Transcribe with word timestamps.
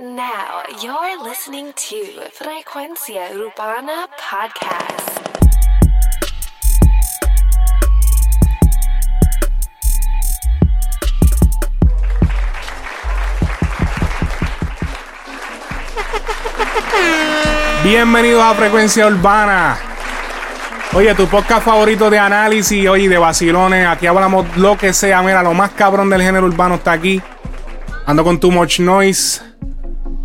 Now 0.00 0.62
you're 0.82 1.22
listening 1.22 1.74
to 1.74 1.96
Frecuencia 2.32 3.28
Urbana 3.34 4.08
Podcast. 4.16 5.20
Bienvenidos 17.84 18.42
a 18.42 18.54
Frecuencia 18.54 19.06
Urbana. 19.06 19.76
Oye, 20.94 21.14
tu 21.14 21.26
podcast 21.26 21.66
favorito 21.66 22.08
de 22.08 22.18
análisis, 22.18 22.88
oye, 22.88 23.10
de 23.10 23.18
vacilones. 23.18 23.86
Aquí 23.86 24.06
hablamos 24.06 24.56
lo 24.56 24.78
que 24.78 24.94
sea. 24.94 25.20
Mira, 25.20 25.42
lo 25.42 25.52
más 25.52 25.72
cabrón 25.72 26.08
del 26.08 26.22
género 26.22 26.46
urbano 26.46 26.76
está 26.76 26.92
aquí. 26.92 27.20
Ando 28.06 28.24
con 28.24 28.40
Too 28.40 28.50
Much 28.50 28.80
Noise. 28.80 29.51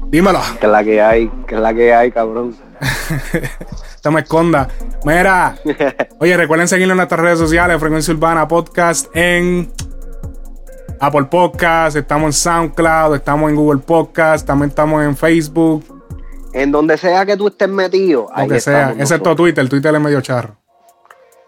Dímelo. 0.09 0.39
Que 0.59 0.65
es 0.65 0.71
la 0.71 0.83
que 0.83 1.01
hay, 1.01 1.29
que 1.47 1.55
es 1.55 1.61
la 1.61 1.73
que 1.73 1.93
hay, 1.93 2.11
cabrón. 2.11 2.55
Esto 3.95 4.11
me 4.11 4.21
esconda. 4.21 4.67
Mira. 5.03 5.55
Oye, 6.19 6.37
recuerden 6.37 6.67
seguirnos 6.67 6.93
en 6.93 6.97
nuestras 6.97 7.19
redes 7.19 7.39
sociales, 7.39 7.79
Frecuencia 7.79 8.13
Urbana 8.13 8.47
Podcast 8.47 9.07
en 9.13 9.71
Apple 10.99 11.25
Podcast, 11.25 11.97
estamos 11.97 12.27
en 12.27 12.33
SoundCloud, 12.33 13.15
estamos 13.15 13.49
en 13.49 13.55
Google 13.55 13.81
Podcast, 13.81 14.47
también 14.47 14.69
estamos 14.69 15.03
en 15.03 15.15
Facebook, 15.15 15.83
En 16.53 16.71
donde 16.71 16.97
sea 16.97 17.25
que 17.25 17.35
tú 17.37 17.47
estés 17.49 17.69
metido, 17.69 18.27
ahí 18.33 18.47
que 18.47 18.59
sea, 18.59 18.95
excepto. 18.97 19.35
Twitter, 19.35 19.67
Twitter 19.69 19.93
es 19.93 20.01
medio 20.01 20.21
charro. 20.21 20.55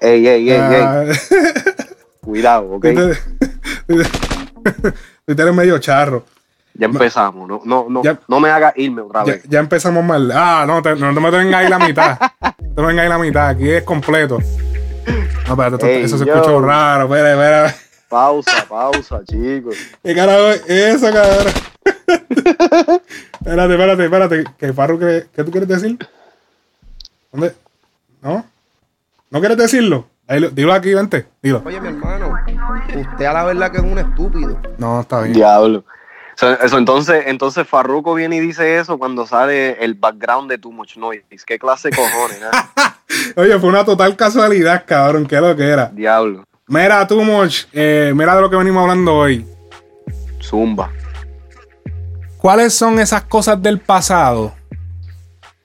Ey, 0.02 0.27
ey, 0.27 0.49
ey, 0.52 0.57
Ah, 0.60 1.04
ey. 1.04 1.16
Cuidado, 2.21 2.70
ok. 2.73 2.85
Twitter 5.26 5.48
es 5.48 5.55
medio 5.55 5.77
charro. 5.80 6.23
Ya 6.80 6.86
empezamos. 6.86 7.48
No, 7.48 7.62
no, 7.66 7.88
no, 7.90 8.04
Ya- 8.04 8.20
no 8.28 8.40
me 8.40 8.50
hagas 8.50 8.74
irme 8.78 9.02
otra 9.02 9.26
Ya, 9.26 9.34
vez. 9.34 9.44
ya 9.50 9.60
empezamos 9.60 10.04
mal. 10.04 10.32
Ah, 10.34 10.64
no, 10.66 10.82
te, 10.82 10.96
no, 10.96 11.12
no 11.12 11.20
me 11.22 11.30
tengas 11.30 11.55
ahí 11.62 11.68
la 11.70 11.80
mitad. 11.80 12.18
No 12.41 12.74
te 12.76 12.82
vengas 12.82 13.04
ahí 13.04 13.10
la 13.10 13.18
mitad. 13.18 13.49
Aquí 13.49 13.70
es 13.70 13.84
completo. 13.84 14.40
No, 15.48 15.54
espérate, 15.54 16.04
eso 16.04 16.18
se 16.18 16.24
escuchó 16.24 16.62
raro. 16.62 17.04
Espera, 17.05 17.32
espera. 17.34 17.76
Pausa, 18.08 18.66
pausa, 18.68 19.21
chicos. 19.26 19.76
¿Qué 20.04 20.16
carajo 20.16 20.49
es 20.49 20.70
eso, 20.70 21.12
cabrón? 21.12 21.54
espérate, 23.40 23.74
espérate, 23.74 24.05
espérate. 24.05 24.43
¿Qué, 24.58 24.74
Farru, 24.74 24.99
qué, 24.99 25.26
qué 25.36 25.43
tú 25.43 25.52
quieres 25.52 25.70
decir? 25.70 25.98
¿Dónde? 27.32 27.54
¿No? 28.21 28.46
¿No 29.30 29.40
quieres 29.40 29.58
decirlo? 29.58 30.05
Ahí 30.27 30.40
lo- 30.40 30.49
dilo 30.49 30.74
aquí, 30.74 30.93
vente. 30.93 31.27
Dilo. 31.41 31.62
Oye, 31.66 31.80
mi 31.82 31.88
hermano, 31.90 32.36
usted 32.96 33.26
a 33.26 33.34
la 33.34 33.43
verdad 33.43 33.71
que 33.71 33.77
es 33.77 33.84
un 33.84 33.98
estúpido. 33.98 34.60
No, 34.77 35.02
está 35.02 35.21
bien. 35.21 35.34
Diablo. 35.34 35.84
Eso, 36.62 36.77
entonces, 36.77 37.23
entonces 37.27 37.68
Farruko 37.68 38.13
viene 38.13 38.37
y 38.37 38.40
dice 38.40 38.77
eso 38.77 38.98
cuando 38.98 39.26
sale 39.26 39.84
el 39.84 39.93
background 39.95 40.49
de 40.49 40.57
Too 40.57 40.71
Much 40.71 40.96
Noise. 40.98 41.23
¿Qué 41.46 41.59
clase 41.59 41.90
de 41.90 41.98
cojones? 41.98 42.40
ah? 42.51 42.96
Oye, 43.35 43.59
fue 43.59 43.70
una 43.70 43.84
total 43.84 44.15
casualidad, 44.15 44.84
cabrón. 44.87 45.26
¿Qué 45.26 45.35
es 45.35 45.41
lo 45.41 45.55
que 45.55 45.68
era? 45.68 45.87
Diablo. 45.93 46.43
Mira, 46.68 47.05
too 47.07 47.23
much. 47.23 47.65
eh, 47.73 48.13
mira 48.15 48.35
de 48.35 48.41
lo 48.41 48.49
que 48.49 48.55
venimos 48.55 48.81
hablando 48.84 49.15
hoy. 49.15 49.46
Zumba. 50.41 50.91
¿Cuáles 52.37 52.74
son 52.74 52.99
esas 52.99 53.24
cosas 53.24 53.62
del 53.62 53.79
pasado 53.79 54.53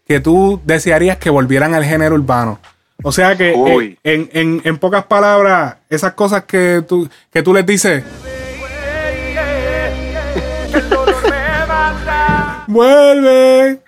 que 0.07 0.19
tú 0.21 0.61
desearías 0.65 1.19
que 1.19 1.31
volvieran 1.31 1.75
al 1.75 1.85
género 1.85 2.15
urbano? 2.17 2.59
O 3.03 3.13
sea 3.13 3.37
que, 3.37 3.53
eh, 3.53 3.99
en, 4.03 4.31
en- 4.33 4.63
en 4.65 4.79
pocas 4.79 5.05
palabras, 5.05 5.77
esas 5.91 6.15
cosas 6.15 6.45
que 6.45 6.83
tú, 6.89 7.09
que 7.31 7.43
tú 7.43 7.53
les 7.55 7.65
dices. 7.67 8.03
¡Vuelve! 12.75 13.79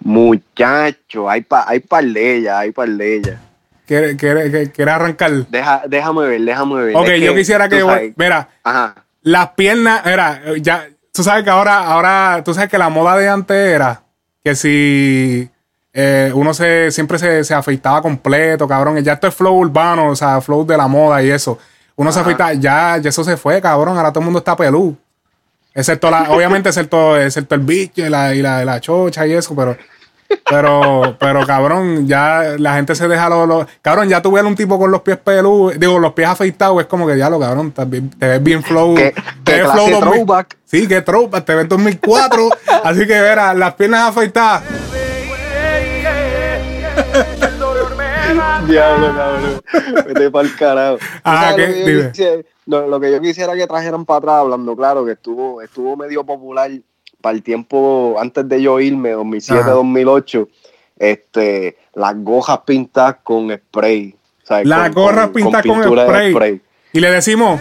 Muchacho, 0.00 1.30
hay, 1.30 1.42
pa, 1.42 1.64
hay 1.68 1.78
par 1.78 2.02
de 2.04 2.36
ellas, 2.38 2.56
hay 2.58 2.72
par 2.72 2.88
de 2.88 3.16
ellas. 3.16 3.40
¿Quieres 3.86 4.16
quiere, 4.16 4.50
quiere- 4.50 4.70
quiere 4.72 4.90
arrancar? 4.90 5.30
Deja, 5.48 5.82
déjame 5.86 6.26
ver, 6.26 6.40
déjame 6.40 6.82
ver. 6.82 6.96
Ok, 6.96 7.08
Es 7.10 7.20
yo 7.22 7.34
quisiera 7.36 7.68
que. 7.68 7.80
sabes- 7.80 8.14
Mira, 8.16 8.48
Ajá. 8.64 8.96
las 9.22 9.50
piernas, 9.50 10.04
era, 10.04 10.42
ya, 10.60 10.88
tú 11.12 11.22
sabes 11.22 11.44
que 11.44 11.50
ahora, 11.50 11.78
ahora, 11.86 12.42
tú 12.44 12.52
sabes 12.52 12.68
que 12.68 12.78
la 12.78 12.88
moda 12.88 13.16
de 13.16 13.28
antes 13.28 13.56
era 13.56 14.02
que 14.42 14.56
si 14.56 15.48
eh, 15.92 16.32
uno 16.34 16.52
se, 16.52 16.90
siempre 16.90 17.16
se, 17.20 17.44
se 17.44 17.54
afeitaba 17.54 18.02
completo, 18.02 18.66
cabrón, 18.66 18.98
ya 19.04 19.12
esto 19.12 19.28
es 19.28 19.34
flow 19.36 19.54
urbano, 19.56 20.08
o 20.08 20.16
sea, 20.16 20.40
flow 20.40 20.66
de 20.66 20.76
la 20.76 20.88
moda 20.88 21.22
y 21.22 21.30
eso. 21.30 21.58
Uno 21.94 22.10
se 22.10 22.18
Ajá. 22.18 22.26
afeitaba, 22.28 22.54
ya, 22.54 22.98
ya 22.98 23.08
eso 23.10 23.22
se 23.22 23.36
fue, 23.36 23.60
cabrón, 23.60 23.96
ahora 23.96 24.10
todo 24.10 24.18
el 24.20 24.24
mundo 24.24 24.40
está 24.40 24.56
pelú. 24.56 24.96
Excepto 25.74 26.10
la, 26.10 26.30
obviamente, 26.30 26.68
excepto, 26.68 27.18
excepto 27.18 27.54
el 27.56 27.62
bicho 27.62 28.06
y 28.06 28.08
la, 28.08 28.32
y 28.34 28.42
la, 28.42 28.62
y 28.62 28.64
la 28.64 28.80
chocha 28.80 29.26
y 29.26 29.32
eso, 29.32 29.56
pero, 29.56 29.76
pero, 30.48 31.16
pero 31.18 31.44
cabrón, 31.44 32.06
ya 32.06 32.54
la 32.58 32.76
gente 32.76 32.94
se 32.94 33.08
deja 33.08 33.28
los, 33.28 33.48
los- 33.48 33.66
cabrón, 33.82 34.08
ya 34.08 34.18
a 34.18 34.28
un 34.46 34.54
tipo 34.54 34.78
con 34.78 34.92
los 34.92 35.00
pies 35.02 35.16
peludos, 35.16 35.78
digo, 35.78 35.98
los 35.98 36.12
pies 36.12 36.28
afeitados, 36.28 36.80
es 36.80 36.86
como 36.86 37.08
que 37.08 37.18
ya 37.18 37.28
lo 37.28 37.40
cabrón, 37.40 37.72
te 37.72 37.84
ves 37.84 38.42
bien 38.42 38.62
flow. 38.62 38.94
¿Qué- 38.94 39.12
te 39.42 39.52
qué 39.52 39.62
ves 39.62 39.64
clase 39.64 39.84
de 39.86 39.90
2000 39.92 40.00
throwback? 40.14 40.56
Sí, 40.64 40.86
que 40.86 41.02
throwback, 41.02 41.44
te 41.44 41.54
ves 41.56 41.68
2004, 41.68 42.50
así 42.84 43.00
que 43.06 43.20
verá, 43.20 43.52
las 43.52 43.74
piernas 43.74 44.10
afeitadas. 44.10 44.62
Diablo, 48.68 49.14
cabrón. 49.14 49.62
Vete 50.06 50.30
pa'l 50.30 50.56
carajo. 50.56 50.96
¿Tú 50.98 51.04
Ah, 51.24 51.52
¿qué? 51.56 51.66
Lo 51.66 51.72
que, 51.74 51.80
yo 51.80 51.86
Dime. 51.86 52.10
quisiera, 52.10 52.42
lo, 52.66 52.88
lo 52.88 53.00
que 53.00 53.12
yo 53.12 53.20
quisiera 53.20 53.54
que 53.54 53.66
trajeran 53.66 54.04
para 54.04 54.18
atrás, 54.18 54.34
hablando 54.36 54.76
claro, 54.76 55.04
que 55.04 55.12
estuvo, 55.12 55.60
estuvo 55.62 55.96
medio 55.96 56.24
popular 56.24 56.70
para 57.20 57.36
el 57.36 57.42
tiempo 57.42 58.16
antes 58.18 58.48
de 58.48 58.62
yo 58.62 58.80
irme, 58.80 59.10
2007, 59.12 59.60
Ajá. 59.60 59.70
2008, 59.72 60.48
este, 60.98 61.76
las 61.94 62.14
gojas 62.22 62.60
pintadas 62.64 63.16
con 63.22 63.50
spray. 63.54 64.14
¿sabes? 64.44 64.66
Las 64.66 64.90
Con- 64.90 65.02
gorras 65.04 65.24
con- 65.26 65.32
pintadas 65.34 65.66
con, 65.66 65.80
de 65.80 66.30
spray. 66.32 66.60
Y 66.92 67.00
le 67.00 67.10
decimos, 67.10 67.60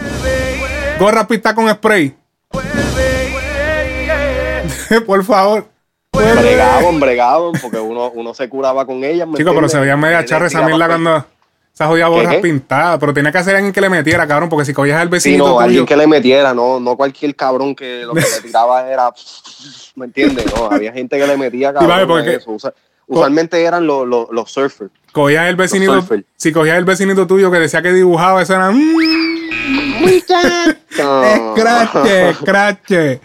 gorra 1.00 1.28
pintada 1.28 1.56
con 1.56 1.70
spray. 1.70 2.16
Por 5.06 5.24
favor. 5.24 5.66
Bregaban, 6.14 7.00
bregaban, 7.00 7.52
porque 7.62 7.80
uno, 7.80 8.12
uno 8.14 8.34
se 8.34 8.48
curaba 8.48 8.86
con 8.86 9.04
ellas. 9.04 9.28
¿me 9.28 9.38
Chico, 9.38 9.54
pero 9.54 9.68
se 9.68 9.80
veía 9.80 9.98
media 9.98 10.24
charra 10.26 10.48
esa 10.48 10.62
mierda 10.62 10.88
cuando 10.88 11.26
esa 11.74 11.88
jodida 11.88 12.08
gorra 12.08 12.32
qué? 12.32 12.38
pintada. 12.40 13.00
Pero 13.00 13.14
tenía 13.14 13.32
que 13.32 13.38
hacer 13.40 13.56
alguien 13.56 13.74
que 13.74 13.82
le 13.82 13.90
metiera, 13.90 14.28
cabrón, 14.28 14.50
porque 14.50 14.66
si 14.66 14.74
cogías 14.74 15.00
al 15.02 15.08
Sí, 15.08 15.12
vecinito 15.12 15.44
no, 15.46 15.54
tuyo. 15.54 15.60
alguien 15.66 15.86
que 15.86 15.98
le 15.98 16.08
metiera, 16.08 16.54
no, 16.54 16.80
no 16.80 16.96
cualquier 16.96 17.36
cabrón 17.36 17.76
que 17.76 18.04
lo 18.06 18.14
que 18.14 18.22
le 18.22 18.42
tiraba 18.44 18.88
era, 18.90 19.12
¿me 19.96 20.06
entiendes? 20.06 20.46
No, 20.56 20.70
había 20.72 20.94
gente 20.94 21.18
que 21.18 21.28
le 21.28 21.36
metía 21.38 21.74
cabrón 21.74 21.90
vale, 21.90 22.06
porque- 22.08 22.36
eso. 22.36 22.52
Usa- 22.52 22.74
usualmente 23.08 23.62
eran 23.64 23.86
los, 23.88 24.08
los, 24.08 24.28
los 24.32 24.52
surfers. 24.52 24.92
Cogías 25.12 25.48
el 25.50 25.56
vecinito. 25.56 26.04
Si 26.38 26.52
cogías 26.52 26.78
el 26.78 26.86
vecinito 26.86 27.28
tuyo 27.28 27.52
que 27.52 27.60
decía 27.60 27.82
que 27.82 27.92
dibujaba, 27.92 28.42
eso 28.42 28.54
era. 28.54 28.72
mm, 28.72 30.04
Escrache, 30.06 32.30
escrache. 32.30 33.22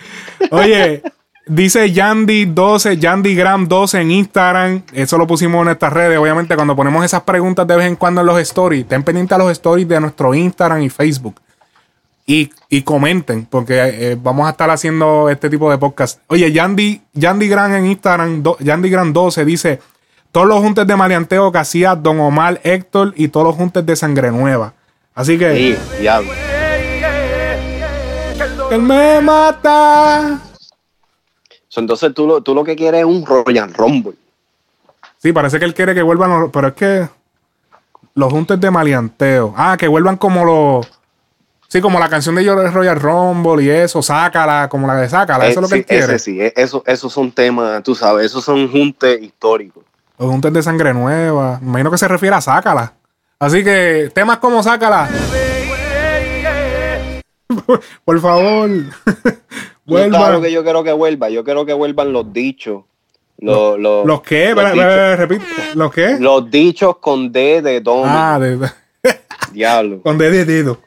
Oye, 0.50 1.02
dice 1.48 1.92
Yandy12, 1.92 2.98
YandyGram12 3.00 4.00
en 4.00 4.10
Instagram. 4.10 4.82
Eso 4.92 5.18
lo 5.18 5.26
pusimos 5.26 5.58
en 5.60 5.64
nuestras 5.66 5.92
redes. 5.92 6.18
Obviamente, 6.18 6.54
cuando 6.54 6.76
ponemos 6.76 7.04
esas 7.04 7.22
preguntas 7.22 7.66
de 7.66 7.76
vez 7.76 7.86
en 7.86 7.96
cuando 7.96 8.20
en 8.20 8.26
los 8.26 8.38
stories, 8.40 8.82
estén 8.82 9.02
pendientes 9.02 9.34
a 9.34 9.38
los 9.38 9.50
stories 9.52 9.88
de 9.88 10.00
nuestro 10.00 10.34
Instagram 10.34 10.82
y 10.82 10.88
Facebook. 10.90 11.40
Y, 12.26 12.50
y 12.68 12.82
comenten, 12.82 13.46
porque 13.46 13.80
eh, 14.12 14.16
vamos 14.22 14.46
a 14.46 14.50
estar 14.50 14.70
haciendo 14.70 15.30
este 15.30 15.48
tipo 15.48 15.70
de 15.70 15.78
podcast. 15.78 16.20
Oye, 16.26 16.52
Yandy, 16.52 17.00
YandyGram 17.14 17.74
en 17.74 17.86
Instagram, 17.86 18.42
do- 18.42 18.58
YandyGram12 18.58 19.44
dice: 19.46 19.80
Todos 20.30 20.46
los 20.46 20.60
juntes 20.60 20.86
de 20.86 20.94
maleanteo 20.94 21.50
que 21.50 21.58
hacía 21.58 21.94
Don 21.96 22.20
Omar, 22.20 22.60
Héctor 22.64 23.14
y 23.16 23.28
todos 23.28 23.46
los 23.46 23.56
juntes 23.56 23.86
de 23.86 23.96
Sangre 23.96 24.30
Nueva. 24.30 24.74
Así 25.14 25.38
que. 25.38 25.56
Sí, 25.56 25.78
diablo. 26.00 26.30
Él 28.70 28.82
me 28.82 29.20
mata. 29.22 30.38
So, 31.68 31.80
entonces 31.80 32.12
tú 32.14 32.26
lo, 32.26 32.40
tú 32.42 32.54
lo 32.54 32.64
que 32.64 32.74
quieres 32.76 33.00
es 33.00 33.06
un 33.06 33.24
Royal 33.26 33.72
Rumble. 33.74 34.14
Sí, 35.18 35.32
parece 35.32 35.58
que 35.58 35.64
él 35.64 35.74
quiere 35.74 35.94
que 35.94 36.02
vuelvan, 36.02 36.30
los- 36.40 36.50
pero 36.50 36.68
es 36.68 36.74
que 36.74 37.08
los 38.14 38.32
juntes 38.32 38.58
de 38.60 38.70
maleanteo. 38.70 39.54
Ah, 39.56 39.76
que 39.78 39.86
vuelvan 39.88 40.16
como 40.16 40.44
los. 40.44 40.90
Sí, 41.68 41.80
como 41.82 41.98
la 42.00 42.08
canción 42.08 42.34
de 42.34 42.70
Royal 42.70 42.98
Rumble 42.98 43.62
y 43.62 43.68
eso, 43.68 44.00
sácala, 44.00 44.68
como 44.70 44.86
la 44.86 44.94
de 44.96 45.08
sácala, 45.08 45.46
eso 45.48 45.60
es 45.60 45.62
lo 45.62 45.68
que 45.68 45.74
Eh, 45.74 45.78
él 45.80 45.84
quiere. 45.86 46.04
ese 46.14 46.18
sí, 46.18 46.40
eh, 46.40 46.52
eso, 46.56 46.82
esos 46.86 47.12
son 47.12 47.30
temas, 47.30 47.82
tú 47.82 47.94
sabes, 47.94 48.24
esos 48.26 48.42
son 48.42 48.70
juntes 48.70 49.20
históricos. 49.20 49.84
Los 50.18 50.30
juntes 50.30 50.50
de 50.52 50.62
sangre 50.62 50.94
nueva. 50.94 51.58
Me 51.60 51.68
imagino 51.68 51.90
que 51.90 51.98
se 51.98 52.08
refiere 52.08 52.34
a 52.36 52.40
sácala. 52.40 52.94
Así 53.38 53.62
que 53.62 54.10
temas 54.14 54.38
como 54.38 54.62
sácala. 54.62 55.08
Por 58.04 58.20
favor. 58.20 58.70
Vuelvan. 59.88 60.32
lo 60.32 60.40
que 60.42 60.52
yo 60.52 60.62
quiero 60.62 60.84
que 60.84 60.92
vuelva, 60.92 61.30
yo 61.30 61.44
quiero 61.44 61.64
que 61.66 61.72
vuelvan 61.72 62.12
los 62.12 62.32
dichos. 62.32 62.84
Los, 63.38 63.78
los, 63.78 64.04
¿Los 64.04 64.22
qué? 64.22 64.52
los 64.54 64.72
dichos. 64.72 65.76
¿Los 65.76 65.92
qué? 65.92 66.16
Los 66.18 66.50
dichos 66.50 66.96
con 66.98 67.30
D 67.30 67.62
de 67.62 67.80
Tommy. 67.80 68.02
Ah, 68.06 68.38
de, 68.40 68.68
Diablo. 69.52 70.02
con 70.02 70.18
D 70.18 70.30
de 70.30 70.44
dedo. 70.44 70.78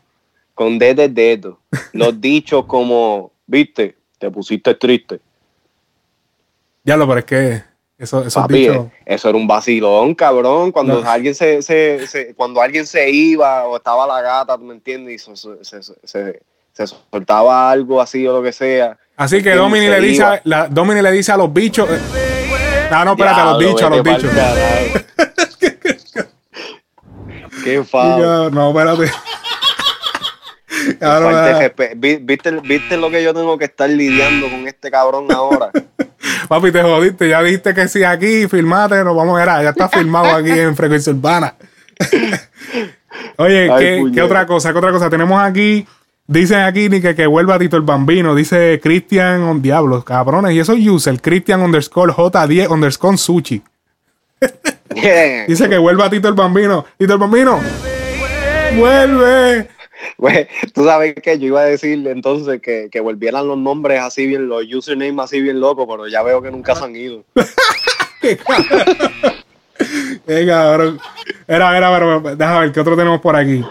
Con 0.53 0.77
D 0.77 0.93
de 0.93 1.07
dedo. 1.09 1.59
Los 1.93 2.19
dichos 2.19 2.65
como, 2.65 3.31
viste, 3.47 3.95
te 4.19 4.29
pusiste 4.29 4.75
triste. 4.75 5.19
Ya 6.83 6.97
lo, 6.97 7.07
pero 7.07 7.19
es 7.19 7.25
que 7.25 7.63
eso, 7.97 8.21
esos 8.21 8.41
Papi, 8.41 8.53
bichos. 8.67 8.75
eh, 8.87 8.91
eso 9.05 9.29
era 9.29 9.37
un 9.37 9.47
vacilón, 9.47 10.13
cabrón. 10.15 10.71
Cuando 10.71 11.01
No. 11.01 11.09
alguien 11.09 11.33
se, 11.35 11.61
se, 11.61 12.05
se- 12.07 12.33
cuando 12.35 12.61
alguien 12.61 12.85
se 12.85 13.09
iba 13.09 13.65
o 13.65 13.77
estaba 13.77 14.05
la 14.07 14.21
gata, 14.21 14.57
¿tú 14.57 14.63
me 14.65 14.73
entiendes? 14.73 15.27
Y 15.27 15.35
se, 15.35 15.81
se, 16.03 16.41
se- 16.73 16.87
soltaba 16.87 17.71
algo 17.71 18.01
así 18.01 18.25
o 18.27 18.33
lo 18.33 18.43
que 18.43 18.51
sea. 18.51 18.97
Así 19.17 19.37
que 19.37 19.43
¿quién 19.43 19.57
Domini 19.57 19.87
le, 19.87 19.99
dice 20.01 20.23
a, 20.23 20.41
la, 20.45 20.67
Domini 20.67 21.01
le 21.01 21.11
dice 21.11 21.31
a 21.31 21.37
los 21.37 21.51
bichos. 21.53 21.87
eh, 21.89 21.99
ah, 22.91 23.05
no, 23.05 23.11
espérate, 23.11 23.41
a 23.41 23.45
los 23.45 23.59
bichos, 23.59 23.83
a 23.83 23.89
los 23.89 24.03
bichos. 24.03 24.31
Qué 27.63 27.83
fa. 27.83 28.17
Ya, 28.19 28.49
No, 28.51 28.69
espérate. 28.69 29.11
Ah, 30.99 31.69
vi- 31.95 32.15
¿Viste, 32.17 32.51
¿Viste 32.63 32.97
lo 32.97 33.11
que 33.11 33.21
yo 33.23 33.35
tengo 33.35 33.55
que 33.57 33.65
estar 33.65 33.87
lidiando 33.87 34.49
con 34.49 34.67
este 34.67 34.89
cabrón 34.89 35.27
ahora? 35.31 35.69
papi, 36.47 36.71
te 36.71 36.81
jodiste. 36.81 37.29
Ya 37.29 37.43
dijiste 37.43 37.73
que 37.75 37.87
sí 37.87 38.03
aquí, 38.03 38.47
filmate, 38.47 39.03
nos 39.03 39.15
vamos 39.15 39.39
a 39.39 39.45
ver. 39.45 39.63
Ya 39.63 39.69
está 39.69 39.87
filmado 39.89 40.35
aquí 40.35 40.49
en 40.49 40.75
Frecuencia 40.75 41.13
Urbana. 41.13 41.53
Oye, 43.37 43.71
Ay, 43.71 43.79
¿qué, 43.79 44.03
qué 44.13 44.21
otra 44.23 44.45
cosa? 44.47 44.71
¿Qué 44.71 44.77
otra 44.79 44.91
cosa? 44.91 45.09
Tenemos 45.09 45.39
aquí. 45.41 45.85
Dicen 46.31 46.59
aquí 46.59 46.87
ni 46.87 47.01
que, 47.01 47.13
que 47.13 47.27
vuelva 47.27 47.59
Tito 47.59 47.75
el 47.75 47.81
Bambino. 47.83 48.33
Dice 48.33 48.79
Cristian 48.81 49.41
on 49.41 49.61
Diablos, 49.61 50.05
cabrones. 50.05 50.53
Y 50.53 50.59
eso 50.59 50.71
es 50.71 50.87
user, 50.87 51.19
Cristian 51.19 51.61
underscore 51.61 52.13
J10 52.13 52.69
underscore 52.69 53.17
Sushi. 53.17 53.61
Dice 55.47 55.67
que 55.67 55.77
vuelva 55.77 56.09
Tito 56.09 56.29
el 56.29 56.33
Bambino. 56.33 56.85
Tito 56.97 57.13
el 57.15 57.19
Bambino. 57.19 57.59
Vuelve. 58.77 59.67
Güey, 60.17 60.47
tú 60.73 60.85
sabes 60.85 61.15
que 61.15 61.37
yo 61.37 61.47
iba 61.47 61.59
a 61.59 61.65
decir 61.65 62.07
entonces 62.07 62.61
que, 62.61 62.87
que 62.89 63.01
volvieran 63.01 63.49
los 63.49 63.57
nombres 63.57 63.99
así 63.99 64.25
bien, 64.25 64.47
los 64.47 64.63
usernames 64.73 65.25
así 65.25 65.41
bien 65.41 65.59
locos, 65.59 65.85
pero 65.85 66.07
ya 66.07 66.23
veo 66.23 66.41
que 66.41 66.49
nunca 66.49 66.75
se 66.75 66.85
han 66.85 66.95
ido. 66.95 67.25
Eh, 70.27 70.45
cabrón. 70.45 70.99
Era, 71.47 71.75
era, 71.75 71.91
pero 71.91 72.35
déjame 72.35 72.59
ver 72.59 72.71
qué 72.71 72.79
otro 72.79 72.95
tenemos 72.95 73.19
por 73.19 73.35
aquí. 73.35 73.65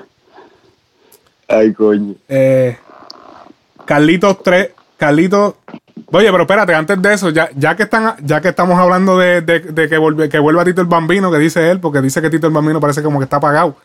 Ay, 1.51 1.73
coño. 1.75 2.15
Eh, 2.29 2.77
Carlitos 3.85 4.43
3. 4.43 4.71
Carlitos. 4.97 5.55
Oye, 6.13 6.31
pero 6.31 6.43
espérate, 6.43 6.75
antes 6.75 7.01
de 7.01 7.15
eso, 7.15 7.31
ya, 7.31 7.51
ya 7.55 7.77
que 7.77 7.85
están, 7.85 8.15
ya 8.23 8.41
que 8.41 8.49
estamos 8.49 8.79
hablando 8.79 9.17
de, 9.19 9.41
de- 9.43 9.61
de 9.61 9.89
que, 9.89 9.97
vuelve, 9.99 10.29
que 10.29 10.39
vuelva 10.39 10.65
Tito 10.65 10.81
el 10.81 10.87
Bambino, 10.87 11.31
que 11.31 11.39
dice 11.39 11.71
él, 11.71 11.81
porque 11.81 12.01
dice 12.01 12.21
que 12.21 12.31
Tito 12.31 12.47
el 12.47 12.53
Bambino 12.53 12.81
parece 12.81 13.03
como 13.03 13.19
que 13.19 13.25
está 13.25 13.37
apagado. 13.37 13.77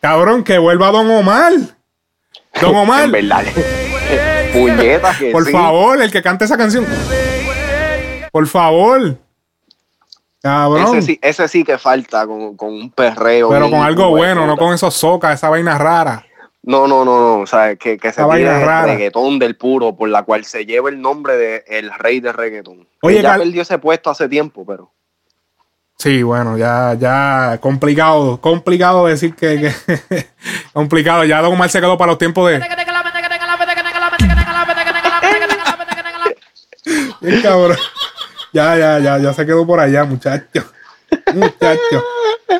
Cabrón, 0.00 0.42
que 0.44 0.58
vuelva 0.58 0.90
Don 0.90 1.10
Omar. 1.10 1.52
Don 2.60 2.74
Omar, 2.76 3.04
En 3.04 3.12
verdad. 3.12 3.44
Puñetas 4.52 5.16
que 5.18 5.30
por 5.30 5.44
sí. 5.44 5.52
favor, 5.52 6.00
el 6.02 6.10
que 6.10 6.22
cante 6.22 6.44
esa 6.44 6.56
canción. 6.56 6.84
Por 8.32 8.46
favor. 8.46 9.16
Cabrón. 10.42 10.96
Ese 10.98 11.02
sí, 11.02 11.18
ese 11.22 11.48
sí 11.48 11.64
que 11.64 11.78
falta 11.78 12.26
con, 12.26 12.56
con 12.56 12.70
un 12.70 12.90
perreo. 12.90 13.50
pero 13.50 13.70
con 13.70 13.80
algo 13.82 14.10
bueno, 14.10 14.46
no 14.46 14.56
con 14.56 14.72
esos 14.72 14.94
socas, 14.94 15.34
esa 15.34 15.48
vaina 15.50 15.76
rara. 15.78 16.24
No, 16.62 16.86
no, 16.86 17.04
no, 17.04 17.18
no. 17.20 17.40
O 17.40 17.46
sea, 17.46 17.76
que, 17.76 17.96
que 17.98 18.12
se 18.12 18.22
tire 18.22 18.64
rara. 18.64 18.92
reggaetón 18.92 19.38
del 19.38 19.56
puro, 19.56 19.96
por 19.96 20.08
la 20.10 20.22
cual 20.24 20.44
se 20.44 20.66
lleva 20.66 20.90
el 20.90 21.00
nombre 21.00 21.36
de 21.36 21.64
el 21.66 21.90
rey 21.92 22.20
de 22.20 22.32
reggaetón. 22.32 22.86
Oye, 23.02 23.22
ya 23.22 23.30
Cal- 23.30 23.40
perdió 23.40 23.62
ese 23.62 23.78
puesto 23.78 24.10
hace 24.10 24.28
tiempo, 24.28 24.64
pero. 24.66 24.90
Sí, 25.96 26.22
bueno, 26.22 26.56
ya, 26.58 26.94
ya, 26.98 27.58
complicado, 27.60 28.40
complicado 28.40 29.06
decir 29.06 29.34
que, 29.34 29.72
que- 29.86 30.26
complicado. 30.72 31.24
Ya 31.24 31.40
Don 31.42 31.52
Omar 31.54 31.68
se 31.70 31.80
quedó 31.80 31.96
para 31.98 32.12
los 32.12 32.18
tiempos 32.18 32.50
de. 32.50 32.58
Bien, 37.20 37.42
cabrón. 37.42 37.76
Ya, 38.52 38.76
ya, 38.76 38.98
ya, 38.98 39.18
ya 39.18 39.32
se 39.32 39.46
quedó 39.46 39.66
por 39.66 39.78
allá, 39.80 40.04
muchacho. 40.04 40.64
Muchacho. 41.34 42.04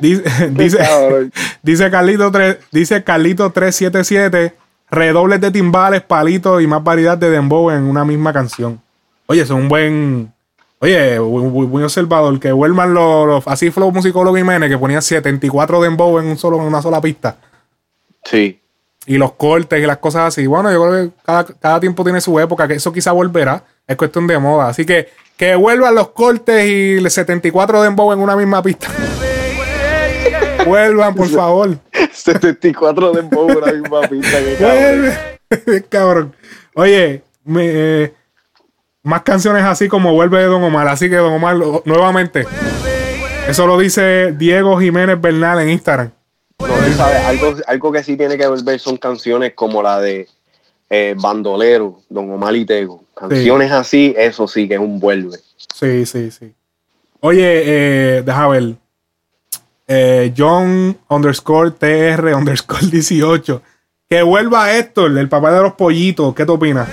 Dice, 0.00 0.22
dice, 1.62 1.90
Carlito 1.90 2.30
3, 2.30 2.58
dice 2.70 3.02
Carlito 3.04 3.50
377, 3.50 4.54
redobles 4.90 5.40
de 5.40 5.50
timbales, 5.50 6.02
palitos 6.02 6.62
y 6.62 6.66
más 6.66 6.82
variedad 6.82 7.16
de 7.18 7.30
dembow 7.30 7.70
en 7.70 7.82
una 7.84 8.04
misma 8.04 8.32
canción. 8.32 8.80
Oye, 9.26 9.42
es 9.42 9.50
un 9.50 9.68
buen, 9.68 10.32
oye, 10.80 11.18
buen 11.18 11.84
observador, 11.84 12.38
que 12.40 12.52
vuelvan 12.52 12.94
los, 12.94 13.26
los- 13.26 13.46
así 13.48 13.70
flow 13.70 13.92
musicólogo 13.92 14.36
Jiménez, 14.36 14.68
que 14.68 14.78
ponía 14.78 15.00
74 15.00 15.80
dembow 15.80 16.18
en 16.18 16.26
un 16.26 16.36
solo, 16.38 16.56
en 16.58 16.62
una 16.64 16.82
sola 16.82 17.00
pista. 17.00 17.36
Sí. 18.24 18.60
Y 19.06 19.16
los 19.16 19.32
cortes 19.32 19.82
y 19.82 19.86
las 19.86 19.96
cosas 19.98 20.28
así. 20.28 20.46
Bueno, 20.46 20.70
yo 20.70 20.82
creo 20.86 21.04
que 21.08 21.14
cada, 21.24 21.44
cada 21.44 21.80
tiempo 21.80 22.04
tiene 22.04 22.20
su 22.20 22.38
época, 22.38 22.68
que 22.68 22.74
eso 22.74 22.92
quizá 22.92 23.12
volverá. 23.12 23.64
Es 23.86 23.96
cuestión 23.96 24.26
de 24.26 24.38
moda. 24.38 24.68
Así 24.68 24.84
que 24.84 25.08
que 25.36 25.54
vuelvan 25.54 25.94
los 25.94 26.08
cortes 26.10 26.68
y 26.68 26.98
el 26.98 27.10
74 27.10 27.82
dembow 27.82 28.12
en 28.12 28.18
una 28.18 28.36
misma 28.36 28.62
pista. 28.62 28.88
Vuelvan, 30.66 31.14
por 31.14 31.28
favor. 31.28 31.78
74 32.12 33.12
de 33.12 33.22
la 33.22 33.72
misma 33.72 34.00
pista 34.08 34.38
que 34.38 34.56
cabrón. 34.56 34.82
Vuelve. 34.82 35.18
Cabrón. 35.88 36.34
Oye, 36.74 37.22
me, 37.44 37.64
eh, 38.04 38.14
más 39.02 39.22
canciones 39.22 39.64
así 39.64 39.88
como 39.88 40.12
Vuelve 40.12 40.38
de 40.38 40.44
Don 40.44 40.62
Omar. 40.62 40.86
Así 40.88 41.08
que 41.10 41.16
Don 41.16 41.32
Omar, 41.32 41.56
lo- 41.56 41.82
nuevamente. 41.84 42.46
Eso 43.48 43.66
lo 43.66 43.76
dice 43.78 44.32
Diego 44.38 44.78
Jiménez 44.78 45.20
Bernal 45.20 45.60
en 45.60 45.70
Instagram. 45.70 46.10
No, 46.60 46.66
sabes, 46.96 47.20
algo, 47.24 47.54
algo 47.66 47.92
que 47.92 48.04
sí 48.04 48.16
tiene 48.16 48.36
que 48.38 48.46
volver 48.46 48.78
son 48.78 48.96
canciones 48.96 49.54
como 49.54 49.82
la 49.82 50.00
de 50.00 50.28
eh, 50.88 51.14
Bandolero, 51.18 52.00
Don 52.08 52.30
Omar 52.30 52.54
y 52.54 52.64
Tego. 52.64 53.02
Canciones 53.14 53.72
así, 53.72 54.14
eso 54.16 54.46
sí 54.46 54.68
que 54.68 54.74
es 54.74 54.80
un 54.80 55.00
vuelve. 55.00 55.38
Sí, 55.74 56.06
sí, 56.06 56.30
sí. 56.30 56.54
Oye, 57.20 58.18
eh, 58.18 58.22
deja 58.22 58.46
ver. 58.48 58.74
Eh, 59.92 60.32
John 60.38 60.96
underscore 61.08 61.72
TR 61.72 62.32
underscore 62.36 62.86
18. 62.92 63.60
Que 64.08 64.22
vuelva 64.22 64.72
Héctor, 64.76 65.18
el 65.18 65.28
papá 65.28 65.52
de 65.52 65.62
los 65.62 65.72
pollitos. 65.74 66.32
¿Qué 66.32 66.46
te 66.46 66.52
opinas? 66.52 66.88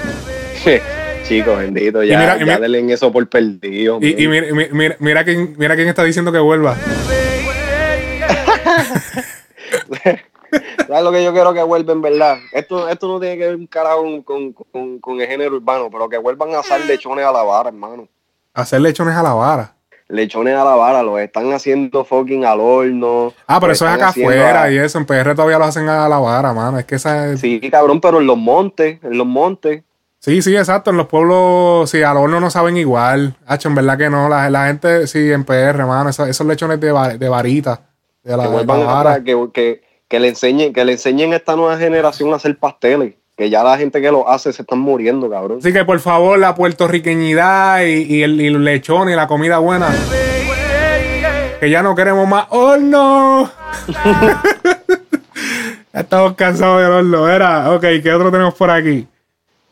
Chicos, 1.27 1.59
bendito, 1.59 2.01
ya, 2.03 2.17
mira- 2.19 2.37
ya 2.37 2.43
mira- 2.45 2.59
denle 2.59 2.79
en 2.79 2.89
eso 2.89 3.11
por 3.11 3.27
perdido. 3.29 3.99
Y, 4.01 4.27
mira, 4.27 4.47
mira, 4.53 4.69
mira, 4.71 4.95
mira 4.99 5.23
quién, 5.25 5.53
mira 5.57 5.75
quién 5.75 5.87
está 5.89 6.03
diciendo 6.03 6.31
que 6.31 6.39
vuelva. 6.39 6.75
¿Sabes 10.87 11.03
lo 11.03 11.11
que 11.11 11.23
yo 11.23 11.33
quiero 11.33 11.53
que 11.53 11.61
vuelvan, 11.63 12.01
verdad? 12.01 12.37
Esto, 12.53 12.87
esto 12.89 13.07
no 13.09 13.19
tiene 13.19 13.37
que 13.37 13.45
ver 13.47 13.55
un 13.57 13.67
carajo 13.67 14.01
con, 14.23 14.23
con, 14.23 14.53
con- 14.71 14.99
con 14.99 15.21
el 15.21 15.27
género 15.27 15.55
urbano, 15.57 15.89
pero 15.91 16.07
que 16.09 16.17
vuelvan 16.17 16.55
a 16.55 16.59
hacer 16.59 16.83
lechones 16.85 17.25
a 17.25 17.31
la 17.31 17.43
vara, 17.43 17.69
hermano. 17.69 18.07
Hacer 18.53 18.81
lechones 18.81 19.15
a 19.15 19.21
la 19.23 19.33
vara. 19.33 19.75
Lechones 20.09 20.55
a 20.55 20.63
la 20.63 20.75
vara, 20.75 21.03
los 21.03 21.19
están 21.19 21.51
haciendo 21.51 22.05
fucking 22.05 22.45
al 22.45 22.59
horno. 22.61 23.33
Ah, 23.45 23.59
pero 23.59 23.73
eso 23.73 23.85
es 23.87 23.93
acá 23.93 24.07
afuera 24.09 24.63
a- 24.63 24.71
y 24.71 24.77
eso. 24.77 24.97
En 24.97 25.05
PR 25.05 25.35
todavía 25.35 25.57
lo 25.59 25.65
hacen 25.65 25.89
a 25.89 26.07
la 26.07 26.17
vara, 26.17 26.53
mano. 26.53 26.79
Es 26.79 26.85
que 26.85 26.95
esa 26.95 27.33
es... 27.33 27.41
Sí, 27.41 27.59
cabrón, 27.69 27.99
pero 27.99 28.19
en 28.21 28.27
los 28.27 28.37
montes, 28.37 28.99
en 29.03 29.17
los 29.17 29.27
montes. 29.27 29.83
Sí, 30.19 30.41
sí, 30.41 30.55
exacto. 30.55 30.91
En 30.91 30.97
los 30.97 31.07
pueblos, 31.07 31.89
sí, 31.89 32.01
al 32.03 32.15
horno 32.17 32.39
no 32.39 32.49
saben 32.49 32.77
igual. 32.77 33.35
Hacho, 33.45 33.67
en 33.67 33.75
verdad 33.75 33.97
que 33.97 34.09
no. 34.09 34.29
La, 34.29 34.49
la 34.49 34.67
gente, 34.67 35.07
sí, 35.07 35.31
en 35.31 35.43
PR, 35.43 35.85
mano. 35.85 36.09
Esos, 36.09 36.27
esos 36.29 36.47
lechones 36.47 36.79
de, 36.79 36.91
va- 36.91 37.17
de 37.17 37.29
varita. 37.29 37.81
De 38.23 38.35
la, 38.35 38.43
que 38.43 38.49
de 38.49 38.65
la 38.65 38.73
a 38.73 38.85
vara. 39.03 39.23
que, 39.23 39.49
que, 39.53 39.81
que 40.07 40.19
le 40.21 40.29
enseñen, 40.29 40.73
que 40.73 40.83
le 40.85 40.93
enseñen 40.93 41.33
a 41.33 41.35
esta 41.35 41.55
nueva 41.57 41.77
generación 41.77 42.31
a 42.33 42.37
hacer 42.37 42.57
pasteles. 42.57 43.13
Que 43.37 43.49
ya 43.51 43.63
la 43.63 43.77
gente 43.77 44.01
que 44.01 44.11
lo 44.11 44.27
hace 44.27 44.51
se 44.51 44.63
están 44.63 44.79
muriendo, 44.79 45.29
cabrón. 45.29 45.59
Así 45.59 45.71
que 45.71 45.85
por 45.85 45.99
favor, 45.99 46.39
la 46.39 46.55
puertorriqueñidad 46.55 47.83
y, 47.83 48.15
y 48.15 48.23
el, 48.23 48.41
y 48.41 48.47
el 48.47 48.63
lechón 48.63 49.09
y 49.09 49.15
la 49.15 49.27
comida 49.27 49.59
buena. 49.59 49.89
Que 51.59 51.69
ya 51.69 51.83
no 51.83 51.95
queremos 51.95 52.27
más 52.27 52.47
horno. 52.49 53.49
Ya 55.93 56.01
Estamos 56.01 56.33
cansados 56.33 56.81
del 56.81 56.91
horno. 56.91 57.27
Era, 57.27 57.71
ok, 57.71 57.81
¿qué 58.03 58.13
otro 58.13 58.31
tenemos 58.31 58.53
por 58.53 58.69
aquí? 58.69 59.07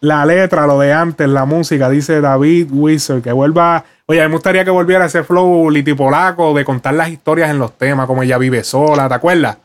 La 0.02 0.26
letra, 0.26 0.66
lo 0.66 0.80
de 0.80 0.92
antes, 0.92 1.28
la 1.28 1.46
música, 1.46 1.90
dice 1.90 2.20
David 2.20 2.70
Wizard, 2.72 3.22
que 3.22 3.32
vuelva. 3.32 3.86
Oye, 4.08 4.22
a 4.22 4.24
mí 4.24 4.30
me 4.30 4.36
gustaría 4.36 4.66
que 4.66 4.72
volviera 4.72 5.06
ese 5.06 5.24
flow 5.24 5.70
litipolaco 5.70 6.54
de 6.54 6.66
contar 6.66 6.96
las 6.96 7.10
historias 7.10 7.50
en 7.50 7.60
los 7.60 7.78
temas, 7.78 8.08
como 8.08 8.24
ella 8.24 8.38
vive 8.38 8.64
sola, 8.64 9.08
¿te 9.08 9.14
acuerdas? 9.16 9.58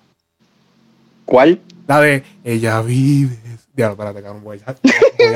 ¿Cuál? 1.25 1.61
La 1.87 2.01
de 2.01 2.25
ella 2.45 2.83
vive. 2.83 3.40
Diablo, 3.81 3.95
espérate, 3.95 4.23
cabrón. 4.23 4.45
Voy 4.45 4.61
a, 4.67 4.75
voy 5.19 5.35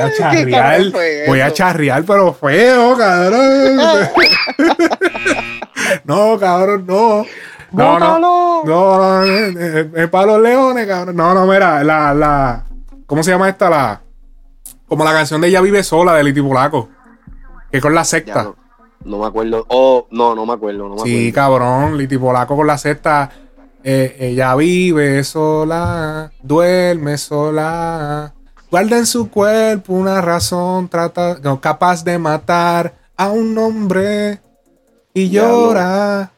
a 1.41 1.53
charrear. 1.53 1.73
voy 1.73 1.89
a 1.91 2.03
pero 2.07 2.35
feo, 2.35 2.95
cabrón. 2.95 3.79
no, 6.05 6.39
cabrón, 6.39 6.85
no. 6.87 7.25
No, 7.73 7.99
no. 7.99 8.21
¡Bótalo! 8.21 8.63
No, 8.67 9.25
no, 9.25 9.27
es 9.97 10.09
para 10.11 10.27
los 10.27 10.43
leones, 10.43 10.87
cabrón. 10.87 11.17
No, 11.17 11.33
no, 11.33 11.47
mira, 11.47 11.83
la, 11.83 12.13
la. 12.13 12.65
¿Cómo 13.07 13.23
se 13.23 13.31
llama 13.31 13.49
esta? 13.49 13.71
La. 13.71 14.03
Como 14.87 15.05
la 15.05 15.13
canción 15.13 15.41
de 15.41 15.49
Ella 15.49 15.63
vive 15.63 15.83
sola 15.83 16.13
de 16.15 16.25
Liti 16.25 16.43
Polaco. 16.43 16.91
Que 17.73 17.81
con 17.81 17.95
la 17.95 18.05
secta. 18.05 18.43
no, 18.45 18.57
no 19.07 19.19
me 19.19 19.27
acuerdo. 19.27 19.65
Oh, 19.69 20.07
no, 20.11 20.35
no 20.35 20.45
me 20.45 20.53
acuerdo. 20.53 20.87
No 20.91 20.97
me 20.97 21.01
Sí, 21.03 21.31
acuerdo. 21.31 21.61
cabrón, 21.61 21.97
Liti 21.97 22.19
Polaco 22.19 22.55
con 22.57 22.67
la 22.67 22.77
cesta. 22.77 23.31
Eh, 23.85 24.17
ella 24.19 24.57
vive 24.57 25.23
sola, 25.23 26.33
duerme 26.43 27.19
sola, 27.19 28.35
Guarda 28.75 28.99
en 28.99 29.07
su 29.07 29.31
cuerpo 29.31 29.93
una 29.93 30.21
razón 30.21 30.89
trata, 30.89 31.39
no, 31.41 31.61
capaz 31.61 32.03
de 32.03 32.19
matar 32.19 32.93
a 33.17 33.31
un 33.31 33.57
hombre 33.57 34.41
y 35.13 35.31
llora. 35.31 36.33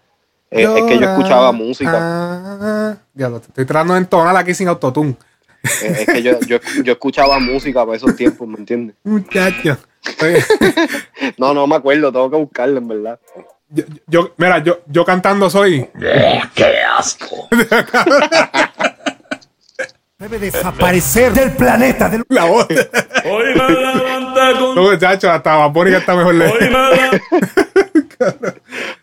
Es, 0.51 0.69
es 0.69 0.83
que 0.83 0.95
yo 0.97 1.01
llora. 1.01 1.13
escuchaba 1.13 1.53
música. 1.53 1.93
Ah, 1.95 2.97
diablo, 3.15 3.41
te 3.41 3.47
estoy 3.47 3.65
tratando 3.65 3.95
de 3.95 4.01
entonar 4.01 4.37
aquí 4.37 4.53
sin 4.53 4.69
autotune. 4.69 5.17
Es, 5.63 5.83
es 5.83 6.07
que 6.07 6.23
yo, 6.23 6.39
yo, 6.41 6.59
yo 6.85 6.93
escuchaba 6.93 7.39
música 7.39 7.87
para 7.87 7.97
esos 7.97 8.15
tiempos, 8.15 8.47
¿me 8.47 8.59
entiendes? 8.59 8.97
Muchacho. 9.05 9.79
No, 11.39 11.55
no 11.55 11.67
me 11.67 11.77
acuerdo, 11.77 12.13
tengo 12.13 12.31
que 12.31 12.37
buscarlo, 12.37 12.77
en 12.77 12.89
verdad. 12.89 13.19
Yo, 13.69 13.85
yo- 14.07 14.35
mira, 14.37 14.59
yo, 14.59 14.81
yo 14.87 15.05
cantando 15.05 15.49
soy. 15.51 15.89
Debe 20.19 20.39
desaparecer 20.39 21.33
del 21.35 21.53
planeta. 21.53 22.09
Del... 22.09 22.25
La 22.31 22.45
voz. 22.45 22.67
Hoy 22.71 23.45
me 23.55 23.69
levanta 23.69 24.59
con. 24.59 24.75
No, 24.75 24.83
muchacho, 24.91 25.31
hasta 25.31 25.57
Baboni 25.57 25.91
que 25.91 25.97
está 25.99 26.15
mejor 26.17 26.35
Hoy 26.35 26.41
me 26.61 26.69
levanta. 26.71 27.21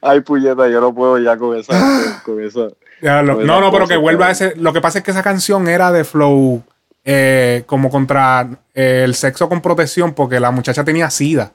Ay, 0.02 0.22
puñeta, 0.22 0.68
yo 0.70 0.82
no 0.82 0.94
puedo 0.94 1.20
ya 1.20 1.38
con 1.38 1.56
esa. 1.58 2.22
con 2.26 2.44
esa. 2.44 2.68
Diablo. 3.00 3.36
Pues 3.36 3.46
No, 3.46 3.56
no, 3.56 3.62
las 3.62 3.72
pero 3.72 3.84
cosas, 3.84 3.90
que 3.96 4.02
vuelva 4.02 4.28
a 4.28 4.32
ese. 4.32 4.56
Lo 4.56 4.74
que 4.74 4.82
pasa 4.82 4.98
es 5.00 5.04
que 5.04 5.12
esa 5.12 5.22
canción 5.22 5.68
era 5.68 5.92
de 5.92 6.04
flow 6.04 6.64
eh, 7.06 7.64
como 7.68 7.92
contra 7.92 8.48
eh, 8.74 9.02
el 9.04 9.14
sexo 9.14 9.48
con 9.48 9.62
protección, 9.62 10.14
porque 10.14 10.40
la 10.40 10.50
muchacha 10.50 10.84
tenía 10.84 11.12
sida. 11.12 11.52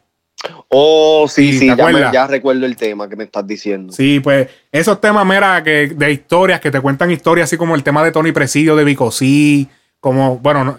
Oh, 0.68 1.26
sí, 1.28 1.52
Sí, 1.52 1.58
sí, 1.60 1.70
¿te 1.70 1.76
ya, 1.76 1.86
me- 1.88 2.12
ya 2.12 2.26
recuerdo 2.26 2.64
el 2.66 2.76
tema 2.76 3.08
que 3.08 3.16
me 3.16 3.24
estás 3.24 3.46
diciendo. 3.46 3.92
Sí, 3.92 4.20
pues 4.20 4.48
esos 4.70 5.00
temas, 5.00 5.26
mira, 5.26 5.62
que 5.62 5.88
de 5.88 6.12
historias, 6.12 6.60
que 6.60 6.70
te 6.70 6.80
cuentan 6.80 7.10
historias, 7.10 7.48
así 7.48 7.56
como 7.56 7.74
el 7.74 7.82
tema 7.82 8.04
de 8.04 8.12
Tony 8.12 8.30
Presidio, 8.32 8.76
de 8.76 8.84
Vicosí, 8.84 9.68
como, 10.00 10.38
bueno, 10.38 10.64
no, 10.64 10.78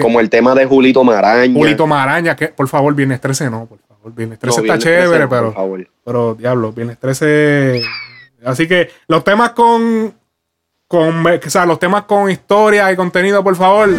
Como 0.00 0.18
el 0.20 0.28
tema 0.30 0.54
de 0.54 0.64
Julito 0.66 1.04
Maraña. 1.04 1.52
Julito 1.54 1.86
Maraña, 1.86 2.34
que 2.36 2.48
por 2.48 2.68
favor, 2.68 2.94
Viernes 2.94 3.20
13 3.20 3.50
no, 3.50 3.66
por 3.66 3.78
favor, 3.86 4.14
Viernes 4.14 4.38
13 4.38 4.56
No, 4.56 4.62
está 4.64 4.74
Viernes 4.76 4.84
13, 4.84 5.04
chévere, 5.06 5.28
pero, 5.28 5.52
favor. 5.52 5.88
pero 6.04 6.34
diablo, 6.34 6.72
Viernes 6.72 6.98
13. 6.98 7.82
Así 8.44 8.66
que 8.68 8.90
los 9.08 9.22
temas 9.24 9.50
con, 9.50 10.14
con, 10.86 11.24
o 11.26 11.50
sea, 11.50 11.66
los 11.66 11.78
temas 11.78 12.02
con 12.04 12.30
historia 12.30 12.90
y 12.92 12.96
contenido, 12.96 13.42
por 13.44 13.54
favor. 13.56 13.90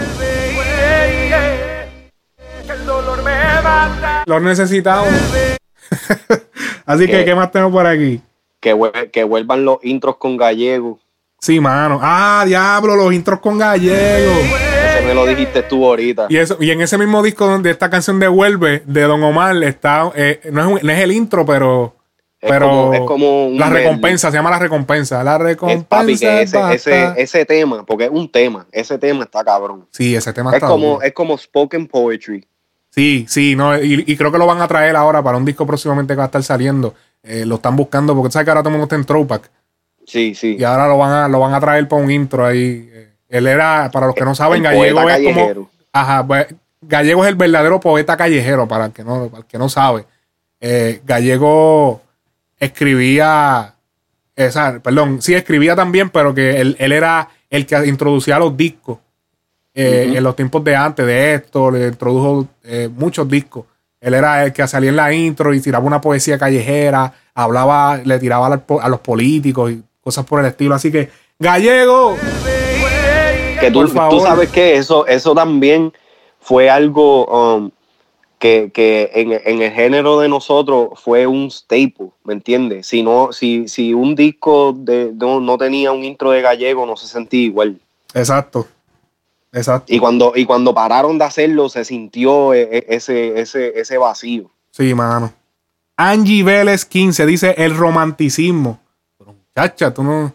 Los 4.25 4.41
necesitamos. 4.41 5.07
Así 6.85 7.05
que, 7.05 7.11
¿Qué? 7.11 7.25
¿qué 7.25 7.35
más 7.35 7.51
tengo 7.51 7.71
por 7.71 7.85
aquí? 7.85 8.21
Que, 8.59 8.75
vuel- 8.75 9.11
que 9.11 9.23
vuelvan 9.23 9.65
los 9.65 9.77
intros 9.83 10.17
con 10.17 10.37
gallego. 10.37 10.99
Sí, 11.39 11.59
mano. 11.59 11.99
Ah, 12.01 12.43
diablo, 12.45 12.95
los 12.95 13.13
intros 13.13 13.39
con 13.39 13.57
gallego. 13.57 14.31
Ese 14.41 15.05
me 15.07 15.13
lo 15.13 15.25
dijiste 15.25 15.63
tú 15.63 15.85
ahorita. 15.85 16.25
Y, 16.29 16.37
eso, 16.37 16.57
y 16.59 16.69
en 16.71 16.81
ese 16.81 16.97
mismo 16.97 17.23
disco 17.23 17.47
donde 17.47 17.71
esta 17.71 17.89
canción 17.89 18.19
de 18.19 18.27
Vuelve, 18.27 18.83
de 18.85 19.01
Don 19.03 19.23
Omar, 19.23 19.55
está, 19.63 20.11
eh, 20.15 20.41
no, 20.51 20.61
es 20.61 20.67
un- 20.67 20.87
no 20.87 20.91
es 20.93 20.99
el 20.99 21.11
intro, 21.13 21.45
pero, 21.45 21.95
Es 22.41 22.49
pero 22.51 22.67
como- 22.69 22.93
es 22.93 23.01
como 23.01 23.47
un 23.47 23.57
la 23.57 23.67
medley. 23.67 23.83
recompensa, 23.85 24.29
se 24.31 24.37
llama 24.37 24.49
la 24.49 24.59
recompensa. 24.59 25.23
La 25.23 25.35
Es 25.35 25.41
recompensa. 25.41 25.85
papi 25.87 26.17
que 26.19 26.41
ese, 26.41 26.59
ese, 26.73 27.13
ese 27.17 27.45
tema, 27.45 27.85
porque 27.85 28.05
es 28.05 28.11
un 28.11 28.29
tema, 28.29 28.67
ese 28.71 28.97
tema 28.97 29.23
está 29.23 29.43
cabrón. 29.43 29.87
sí, 29.91 30.15
ese 30.15 30.33
tema 30.33 30.49
Es 30.51 30.55
está 30.55 30.67
como, 30.67 31.01
es 31.01 31.13
como 31.13 31.37
spoken 31.37 31.87
poetry. 31.87 32.45
Sí, 32.89 33.25
sí, 33.29 33.55
no, 33.55 33.77
y, 33.81 34.03
y 34.07 34.17
creo 34.17 34.31
que 34.31 34.37
lo 34.37 34.47
van 34.47 34.61
a 34.61 34.67
traer 34.67 34.95
ahora 34.95 35.21
para 35.21 35.37
un 35.37 35.45
disco 35.45 35.65
próximamente 35.65 36.13
que 36.13 36.17
va 36.17 36.23
a 36.23 36.25
estar 36.27 36.43
saliendo. 36.43 36.95
Eh, 37.23 37.45
lo 37.45 37.55
están 37.55 37.75
buscando 37.75 38.15
porque 38.15 38.31
sabes 38.31 38.45
que 38.45 38.51
ahora 38.51 38.61
todo 38.61 38.69
el 38.69 38.73
mundo 38.73 38.85
está 38.85 38.95
en 38.95 39.05
throwback. 39.05 39.49
Sí, 40.05 40.33
sí. 40.33 40.55
Y 40.57 40.63
ahora 40.63 40.87
lo 40.87 40.97
van 40.97 41.11
a, 41.11 41.27
lo 41.27 41.39
van 41.39 41.53
a 41.53 41.59
traer 41.59 41.87
para 41.87 42.01
un 42.01 42.09
intro 42.09 42.45
ahí. 42.45 42.89
Eh, 42.91 43.09
Él 43.29 43.45
era, 43.45 43.89
para 43.91 44.07
los 44.07 44.15
que 44.15 44.25
no 44.25 44.33
saben, 44.33 44.65
El 44.65 44.71
Gallego 44.71 45.09
es 45.09 45.17
como. 45.17 45.35
callejero. 45.35 45.69
Ajá, 45.91 46.25
pues, 46.25 46.47
Gallego 46.81 47.23
es 47.23 47.29
el 47.29 47.35
verdadero 47.35 47.79
poeta 47.79 48.15
callejero, 48.17 48.67
para 48.67 48.85
el 48.85 48.91
que 48.91 49.03
no, 49.03 49.27
para 49.27 49.41
el 49.41 49.45
que 49.45 49.57
no 49.57 49.69
sabe. 49.69 50.05
Eh, 50.61 51.01
Gallego 51.05 52.01
escribía, 52.59 53.75
perdón, 54.81 55.21
sí 55.21 55.35
escribía 55.35 55.75
también, 55.75 56.09
pero 56.09 56.33
que 56.33 56.59
él, 56.61 56.75
él 56.79 56.91
era 56.91 57.29
el 57.49 57.65
que 57.65 57.85
introducía 57.85 58.39
los 58.39 58.55
discos. 58.55 58.97
Eh. 59.73 60.13
En 60.15 60.23
los 60.23 60.35
tiempos 60.35 60.63
de 60.63 60.75
antes 60.75 61.05
de 61.05 61.35
esto, 61.35 61.71
le 61.71 61.87
introdujo 61.87 62.47
eh, 62.63 62.89
muchos 62.93 63.27
discos. 63.29 63.65
Él 64.01 64.13
era 64.13 64.45
el 64.45 64.53
que 64.53 64.67
salía 64.67 64.89
en 64.89 64.95
la 64.95 65.13
intro 65.13 65.53
y 65.53 65.59
tiraba 65.61 65.85
una 65.85 66.01
poesía 66.01 66.37
callejera, 66.37 67.13
hablaba, 67.33 67.97
le 67.97 68.17
tiraba 68.19 68.47
a 68.47 68.49
los 68.51 68.59
po- 68.61 68.81
a 68.81 68.87
los 68.89 68.99
políticos 69.01 69.71
y 69.71 69.81
cosas 70.01 70.25
por 70.25 70.39
el 70.39 70.45
estilo. 70.47 70.73
Así 70.75 70.91
que, 70.91 71.09
Gallego, 71.37 72.17
Que 73.59 73.71
tú, 73.71 73.81
Por 73.81 73.89
favor. 73.91 74.17
tú 74.17 74.23
sabes 74.25 74.49
que 74.49 74.75
eso, 74.77 75.05
eso 75.05 75.35
también 75.35 75.91
fue 76.39 76.69
algo 76.69 77.25
um, 77.25 77.71
que, 78.39 78.71
que 78.73 79.11
en, 79.13 79.33
en 79.33 79.61
el 79.61 79.71
género 79.73 80.17
de 80.21 80.29
nosotros 80.29 80.91
fue 81.03 81.27
un 81.27 81.51
staple, 81.51 82.11
¿me 82.23 82.33
entiendes? 82.33 82.87
Si, 82.87 83.03
no, 83.03 83.33
si, 83.33 83.67
si 83.67 83.93
un 83.93 84.15
disco 84.15 84.73
de, 84.77 85.11
no, 85.13 85.41
no 85.41 85.57
tenía 85.57 85.91
un 85.91 86.05
intro 86.05 86.31
de 86.31 86.41
gallego, 86.41 86.85
no 86.85 86.95
se 86.95 87.07
sentía 87.07 87.41
igual. 87.41 87.77
exacto, 88.13 88.65
exacto. 89.51 89.93
Y 89.93 89.99
cuando, 89.99 90.33
y 90.35 90.45
cuando 90.45 90.73
pararon 90.73 91.17
de 91.17 91.25
hacerlo, 91.25 91.69
se 91.69 91.85
sintió 91.85 92.53
e- 92.53 92.69
e- 92.77 92.85
ese, 92.89 93.39
ese, 93.39 93.79
ese 93.79 93.97
vacío. 93.97 94.51
Sí, 94.71 94.93
mano. 94.93 95.33
Angie 95.97 96.43
Vélez 96.43 96.85
15 96.85 97.25
dice 97.25 97.55
el 97.57 97.75
romanticismo. 97.75 98.79
Pero 99.17 99.33
muchacha, 99.33 99.93
tú 99.93 100.03
no. 100.03 100.33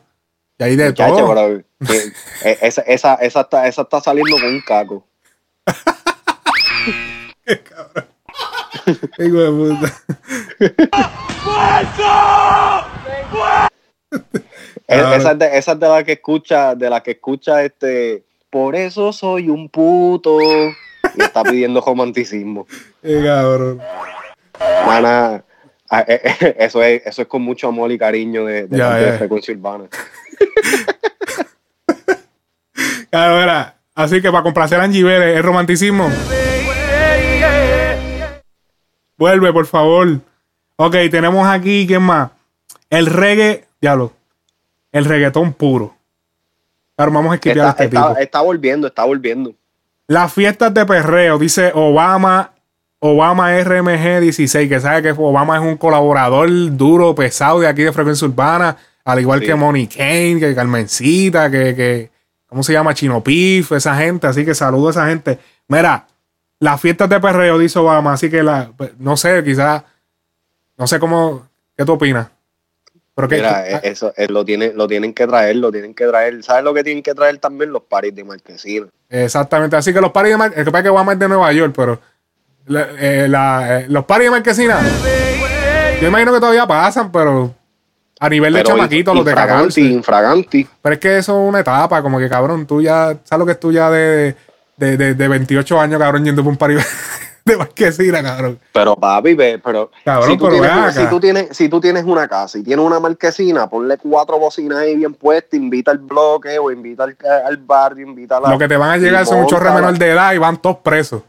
Y 0.59 0.63
hay 0.63 0.77
de 0.77 0.87
Muchacho, 0.89 1.17
todo. 1.17 1.35
pero, 1.35 1.63
que- 1.87 2.13
e- 2.51 2.59
esa, 2.63 2.83
esa, 2.83 3.15
esa, 3.15 3.41
está, 3.43 3.67
esa 3.67 3.83
está 3.83 4.01
saliendo 4.01 4.37
con 4.37 4.47
un 4.49 4.61
caco. 4.61 5.05
Hijo 9.19 9.39
de 9.39 9.51
puta. 9.51 9.93
Esa 14.87 15.33
es 15.33 15.39
de, 15.39 15.59
esa 15.59 15.73
es 15.73 15.81
de 15.81 15.89
la 15.89 16.05
que 16.05 16.13
escucha, 16.13 16.75
de 16.75 16.91
la 16.91 17.03
que 17.03 17.13
escucha 17.13 17.65
este. 17.65 18.25
Por 18.55 18.77
eso 18.77 19.13
soy 19.13 19.49
un 19.49 19.69
puto. 19.69 20.39
Y 20.41 21.21
está 21.23 21.43
pidiendo 21.43 21.81
romanticismo. 21.81 22.69
Qué 23.03 23.21
cabrón. 23.25 23.81
Mana, 24.87 25.43
a- 25.91 26.01
e- 26.03 26.21
e- 26.41 26.57
eso 26.61 26.81
es, 26.81 27.03
eso 27.05 27.23
es 27.23 27.27
con 27.27 27.43
mucho 27.43 27.67
amor 27.67 27.91
y 27.91 27.99
cariño 27.99 28.45
de, 28.45 28.69
de, 28.69 28.79
Ya, 28.79 28.95
de 28.95 29.07
ya. 29.11 29.19
frecuencia 29.19 29.53
urbana. 29.55 29.87
Claro, 33.11 33.41
era. 33.41 33.77
Así 33.95 34.21
que 34.21 34.31
para 34.31 34.43
complacer 34.43 34.81
a 34.81 34.85
Angie 34.85 35.05
Vélez, 35.05 35.37
el 35.37 35.43
romanticismo. 35.45 36.09
Vuelve, 39.17 39.53
por 39.53 39.67
favor. 39.67 40.19
Ok, 40.77 40.97
tenemos 41.13 41.47
aquí, 41.49 41.87
¿quién 41.87 42.03
más? 42.03 42.31
El 42.91 43.07
reggae, 43.07 43.65
diablo. 43.81 44.13
El 44.91 45.05
reggaetón 45.05 45.53
puro. 45.53 45.95
Claro, 46.97 47.13
vamos 47.13 47.33
a 47.33 47.35
esquivar 47.37 47.57
Está, 47.59 47.71
este 47.71 47.85
está- 47.85 48.09
tipo. 48.09 48.21
está 48.21 48.41
volviendo, 48.41 48.87
está 48.87 49.05
volviendo. 49.05 49.55
Las 50.07 50.33
fiestas 50.33 50.73
de 50.75 50.85
perreo, 50.87 51.39
dice 51.39 51.73
Obama, 51.75 52.53
Obama 53.01 53.53
RMG 53.59 54.21
16, 54.21 54.69
que 54.69 54.81
sabe 54.81 55.03
que 55.03 55.11
Obama 55.13 55.57
es 55.57 55.63
un 55.63 55.77
colaborador 55.77 56.49
duro, 56.77 57.15
pesado 57.15 57.61
de 57.61 57.69
aquí 57.69 57.83
de 57.83 57.93
Frecuencia 57.93 58.27
Urbana, 58.29 58.77
al 59.05 59.21
igual 59.21 59.41
Sí. 59.41 59.47
que 59.47 59.55
Moni 59.55 59.87
Kane, 59.87 60.39
que 60.41 60.55
Carmencita, 60.55 61.51
que, 61.51 61.75
que, 61.75 62.11
¿cómo 62.47 62.63
se 62.63 62.73
llama? 62.73 62.95
Chino 62.95 63.23
Pif, 63.23 63.73
esa 63.73 63.97
gente, 63.97 64.27
así 64.27 64.45
que 64.45 64.55
saludo 64.55 64.89
a 64.89 64.91
esa 64.93 65.07
gente. 65.09 65.39
Mira, 65.69 66.07
las 66.61 66.81
fiestas 66.81 67.09
de 67.09 67.21
perreo, 67.21 67.59
dice 67.59 67.79
Obama, 67.79 68.13
así 68.13 68.31
que 68.31 68.43
la, 68.43 68.71
no 68.99 69.17
sé, 69.17 69.43
quizás, 69.43 69.83
no 70.79 70.87
sé 70.87 70.99
cómo, 70.99 71.47
¿qué 71.77 71.85
tú 71.85 71.93
opinas? 71.95 72.29
Pero 73.15 73.29
que, 73.29 73.37
Mira, 73.37 73.69
eh, 73.69 73.81
eso 73.85 74.13
eh, 74.17 74.27
lo, 74.29 74.45
tienen, 74.45 74.77
lo 74.77 74.89
tienen 74.89 75.15
que 75.15 75.27
traer, 75.27 75.55
lo 75.57 75.71
tienen 75.71 75.95
que 75.95 76.05
traer. 76.07 76.43
¿Sabes 76.43 76.65
lo 76.65 76.75
que 76.75 76.83
tienen 76.83 77.03
que 77.03 77.15
traer 77.15 77.39
también? 77.39 77.73
Los 77.73 77.83
paris 77.83 78.15
de 78.15 78.25
Marquesina. 78.25 78.87
Exactamente, 79.09 79.77
así 79.77 79.93
que 79.93 80.01
los 80.01 80.11
paris 80.11 80.33
de 80.33 80.37
Mar- 80.37 80.53
el 80.57 80.65
que 80.65 80.71
pasa 80.73 80.83
que 80.83 81.13
es 81.13 81.19
de 81.19 81.29
Nueva 81.29 81.53
York, 81.53 81.73
pero 81.77 82.01
la- 82.67 82.89
eh, 82.99 83.29
la- 83.29 83.81
eh, 83.81 83.87
los 83.89 84.05
paris 84.05 84.27
de 84.27 84.31
Marquesina, 84.33 84.81
yo 86.01 86.09
imagino 86.09 86.33
que 86.33 86.41
todavía 86.41 86.67
pasan, 86.67 87.13
pero 87.13 87.55
a 88.19 88.29
nivel 88.29 88.53
de 88.53 88.61
Pero 88.63 88.77
chamaquitos, 88.77 89.15
los 89.15 89.25
de 89.25 89.31
infraganti, 89.31 89.65
14. 89.65 89.81
infraganti. 89.81 90.69
Pero 90.83 90.93
es 90.95 90.99
que 91.01 91.19
eso 91.19 91.41
es 91.43 91.49
una 91.49 91.61
etapa, 91.61 92.03
como 92.03 92.19
que 92.19 92.29
cabrón, 92.29 92.67
tú 92.67 92.83
ya, 92.83 93.17
¿sabes 93.23 93.39
lo 93.39 93.47
que 93.47 93.53
es 93.53 93.61
tú 93.61 93.71
ya 93.71 93.91
de, 93.91 94.35
de, 94.77 94.97
de, 94.97 95.15
de 95.15 95.29
28 95.29 95.81
años, 95.81 96.01
cabrón, 96.01 96.25
yendo 96.25 96.43
por 96.43 96.51
un 96.51 96.57
pari 96.59 96.77
de 97.47 97.57
Marquesina, 97.59 98.23
cabrón? 98.23 98.59
Pero 98.73 98.97
papi, 98.97 99.35
ve, 99.35 99.61
pero, 99.63 99.91
Cabrón, 100.05 100.31
si, 100.31 100.37
tú 100.39 100.45
pero 100.45 100.61
tienes, 100.63 100.95
ven 100.95 101.05
si, 101.05 101.11
tú 101.11 101.21
tienes, 101.21 101.49
si 101.57 101.69
tú 101.69 101.81
tienes 101.81 102.05
una 102.05 102.27
casa 102.27 102.59
y 102.59 102.63
tienes 102.63 102.85
una 102.85 102.99
marquesina, 103.01 103.69
ponle 103.69 103.99
cuatro 103.99 104.39
bocinas 104.39 104.79
ahí 104.79 104.97
bien 104.97 105.13
puestas, 105.15 105.55
invita 105.61 105.91
al 105.91 105.99
bloque 105.99 106.59
o 106.59 106.71
invita 106.71 107.05
al, 107.05 107.17
al 107.47 107.57
barrio, 107.59 108.07
invita 108.07 108.39
a 108.39 108.41
la... 108.41 108.49
Lo 108.51 108.59
que 108.59 108.67
te 108.67 108.77
van 108.77 108.91
a 108.91 108.97
llegar 108.97 109.27
son 109.27 109.41
un 109.41 109.47
chorre 109.47 109.67
móntala. 109.71 109.87
menor 109.87 109.99
de 109.99 110.11
edad 110.11 110.33
y 110.33 110.39
van 110.39 110.57
todos 110.57 110.79
presos. 110.79 111.23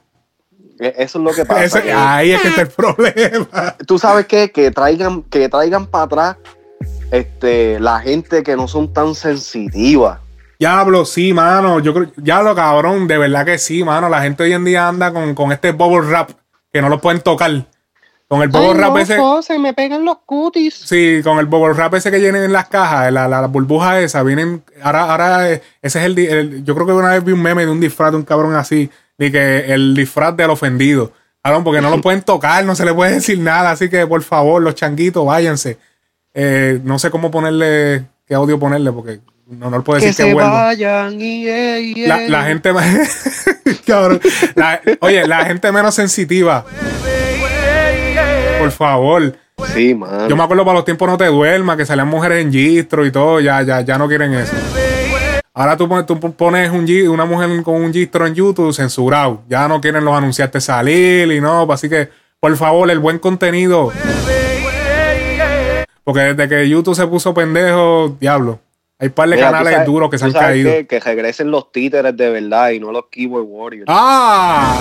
E- 0.80 0.94
Eso 0.98 1.20
es 1.20 1.24
lo 1.26 1.34
que 1.34 1.46
pasa. 1.46 1.64
Ese- 1.66 1.84
que 1.84 1.92
ahí 1.94 2.32
es 2.32 2.42
que 2.42 2.48
está 2.48 2.62
el 2.62 2.68
problema. 2.70 3.76
Tú 3.86 4.00
sabes 4.00 4.26
qué? 4.26 4.52
que 4.52 4.72
traigan, 4.72 5.22
que 5.24 5.50
traigan 5.50 5.86
para 5.86 6.04
atrás 6.06 6.38
este, 7.12 7.80
la 7.80 8.00
gente 8.00 8.42
que 8.44 8.56
no 8.56 8.68
son 8.68 8.92
tan 8.94 9.16
sensitivas. 9.16 10.20
Diablo, 10.60 11.06
sí, 11.06 11.34
mano. 11.34 11.80
Yo 11.80 11.94
creo, 11.94 12.12
diablo, 12.16 12.56
cabrón, 12.56 13.08
de 13.08 13.18
verdad 13.18 13.46
que 13.46 13.58
sí, 13.58 13.84
mano. 13.84 14.10
La 14.10 14.22
gente 14.22 14.44
hoy 14.44 14.54
en 14.54 14.64
día 14.66 14.88
anda 14.88 15.12
con, 15.12 15.34
con 15.36 15.52
este 15.52 15.72
bubble 15.72 16.08
wrap 16.08 16.32
que 16.72 16.82
no 16.82 16.90
lo 16.90 17.00
pueden 17.02 17.22
tocar. 17.22 17.52
Con 18.28 18.42
el 18.42 18.50
bubble 18.50 18.74
wrap 18.74 18.98
ese. 18.98 19.18
se 19.44 19.60
me 19.60 19.74
pegan 19.74 20.04
los 20.04 20.18
cutis. 20.26 20.74
Sí, 20.74 21.22
con 21.24 21.38
el 21.40 21.46
bubble 21.46 21.74
wrap 21.74 21.94
ese 21.94 22.10
que 22.10 22.18
vienen 22.20 22.44
en 22.44 22.54
las 22.54 22.68
cajas, 22.70 23.12
la, 23.12 23.28
la, 23.28 23.42
la 23.42 23.48
burbuja 23.48 24.00
esa, 24.02 24.24
vienen. 24.24 24.64
Ahora, 24.82 25.12
ahora, 25.12 25.52
eh, 25.52 25.62
ese 25.82 26.00
es 26.00 26.06
el- 26.06 26.64
Yo 26.64 26.74
creo 26.74 26.88
que 26.88 26.94
una 26.94 27.10
vez 27.10 27.24
vi 27.24 27.34
un 27.34 27.42
meme 27.42 27.66
de 27.66 27.72
un 27.72 27.80
disfraz 27.80 28.12
de 28.12 28.18
un 28.18 28.24
cabrón 28.24 28.56
así, 28.56 28.90
de 29.18 29.32
que 29.32 29.74
el 29.74 29.96
disfraz 29.96 30.36
del 30.36 30.50
ofendido. 30.50 31.12
Cabrón, 31.44 31.64
porque 31.64 31.82
no 31.82 31.92
lo 31.92 32.02
pueden 32.02 32.24
tocar, 32.24 32.66
no 32.66 32.74
se 32.74 32.86
le 32.86 32.94
puede 32.96 33.14
decir 33.14 33.38
nada, 33.38 33.70
así 33.70 33.88
que 33.88 34.08
por 34.08 34.24
favor, 34.24 34.60
los 34.64 34.74
changuitos, 34.74 35.24
váyanse. 35.24 35.78
Eh, 36.34 36.80
no 36.84 36.98
sé 36.98 37.12
cómo 37.12 37.30
ponerle, 37.30 38.08
qué 38.26 38.34
audio 38.34 38.58
ponerle, 38.60 38.92
porque 38.92 39.20
no, 39.48 39.70
no 39.70 39.78
le 39.78 39.84
puedo 39.84 40.00
Que 40.00 40.08
decir 40.08 40.26
que, 40.26 40.32
se 40.32 40.36
vayan 40.36 41.16
y. 41.20 42.06
La, 42.08 42.20
la 42.22 42.44
gente 42.46 42.74
más. 42.74 43.46
Cabrón. 43.86 44.20
La- 44.56 44.82
oye, 45.02 45.28
la 45.28 45.46
gente 45.46 45.72
menos 45.72 45.94
sensitiva. 45.96 46.66
Por 48.60 48.72
favor. 48.72 49.36
Sí, 49.74 49.94
man. 49.96 50.28
Yo 50.28 50.36
me 50.36 50.44
acuerdo 50.44 50.66
para 50.66 50.76
los 50.76 50.86
tiempos 50.86 51.08
no 51.08 51.18
te 51.18 51.26
duermas, 51.28 51.78
que 51.78 51.86
salían 51.86 52.08
mujeres 52.08 52.44
en 52.44 52.52
gistro 52.52 53.06
y 53.06 53.12
todo, 53.12 53.40
ya, 53.40 53.62
ya, 53.62 53.82
ya 53.82 53.98
no 53.98 54.08
quieren 54.08 54.34
eso. 54.34 54.54
Ahora 55.54 55.78
tú, 55.78 55.88
pones- 55.88 56.06
tú 56.06 56.20
pones 56.20 56.70
un, 56.72 56.86
una 57.10 57.24
mujer 57.26 57.50
con 57.64 57.76
un 57.76 57.94
gistro 57.94 58.28
en 58.28 58.36
YouTube 58.36 58.74
censurado. 58.74 59.44
Ya 59.48 59.68
no 59.68 59.80
quieren 59.80 60.04
los 60.04 60.14
anunciantes 60.18 60.64
salir 60.66 61.32
y 61.32 61.40
no. 61.40 61.72
Así 61.72 61.88
que, 61.88 62.10
por 62.40 62.56
favor, 62.58 62.90
el 62.92 63.00
buen 63.00 63.20
contenido. 63.20 63.94
Porque 66.04 66.20
desde 66.22 66.50
que 66.50 66.68
YouTube 66.70 66.96
se 66.96 67.08
puso 67.08 67.34
pendejo, 67.34 68.16
diablo. 68.20 68.60
Hay 68.98 69.10
par 69.10 69.28
de 69.30 69.36
Mira, 69.36 69.52
canales 69.52 69.74
sabes- 69.74 69.86
duros 69.88 70.10
que 70.10 70.18
se 70.18 70.26
han 70.26 70.32
caído. 70.32 70.72
qué? 70.72 70.88
Que 70.88 71.00
regresen 71.02 71.52
los 71.52 71.72
títeres 71.72 72.16
de 72.16 72.30
verdad 72.30 72.70
y 72.70 72.80
no 72.80 72.92
los 72.92 73.06
keyboard 73.12 73.44
warriors. 73.46 73.86
¡Ah! 73.90 74.80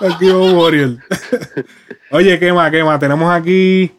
Aquí 0.00 0.28
va 0.30 0.52
Warrior. 0.52 0.96
Oye, 2.10 2.38
¿qué 2.38 2.52
más? 2.52 2.70
¿Qué 2.70 2.82
más? 2.82 2.98
Tenemos 2.98 3.30
aquí. 3.32 3.92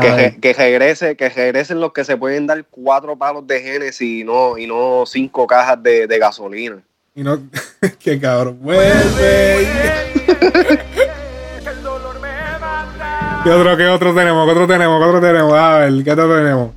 Que, 0.00 0.36
que 0.40 0.52
regrese, 0.52 1.16
que 1.16 1.28
regresen 1.28 1.80
los 1.80 1.92
que 1.92 2.04
se 2.04 2.16
pueden 2.16 2.46
dar 2.46 2.64
cuatro 2.70 3.16
palos 3.16 3.46
de 3.46 3.60
Genesis 3.60 4.00
y 4.20 4.24
no, 4.24 4.56
y 4.58 4.66
no 4.66 5.04
cinco 5.06 5.46
cajas 5.46 5.82
de, 5.82 6.06
de 6.06 6.18
gasolina. 6.18 6.78
Y 7.14 7.22
no. 7.22 7.40
Qué 7.98 8.20
cabrón. 8.20 8.58
Vuelve. 8.60 9.66
¿Qué 13.42 13.50
otro, 13.50 13.76
qué 13.76 13.88
otro 13.88 14.14
tenemos? 14.14 14.44
¿Qué 14.46 14.52
otro 14.52 14.66
tenemos? 14.66 15.00
¿Qué 15.02 15.08
otro 15.08 15.20
tenemos? 15.20 15.52
A 15.54 15.78
ver, 15.78 16.04
¿qué 16.04 16.12
otro 16.12 16.36
tenemos? 16.36 16.70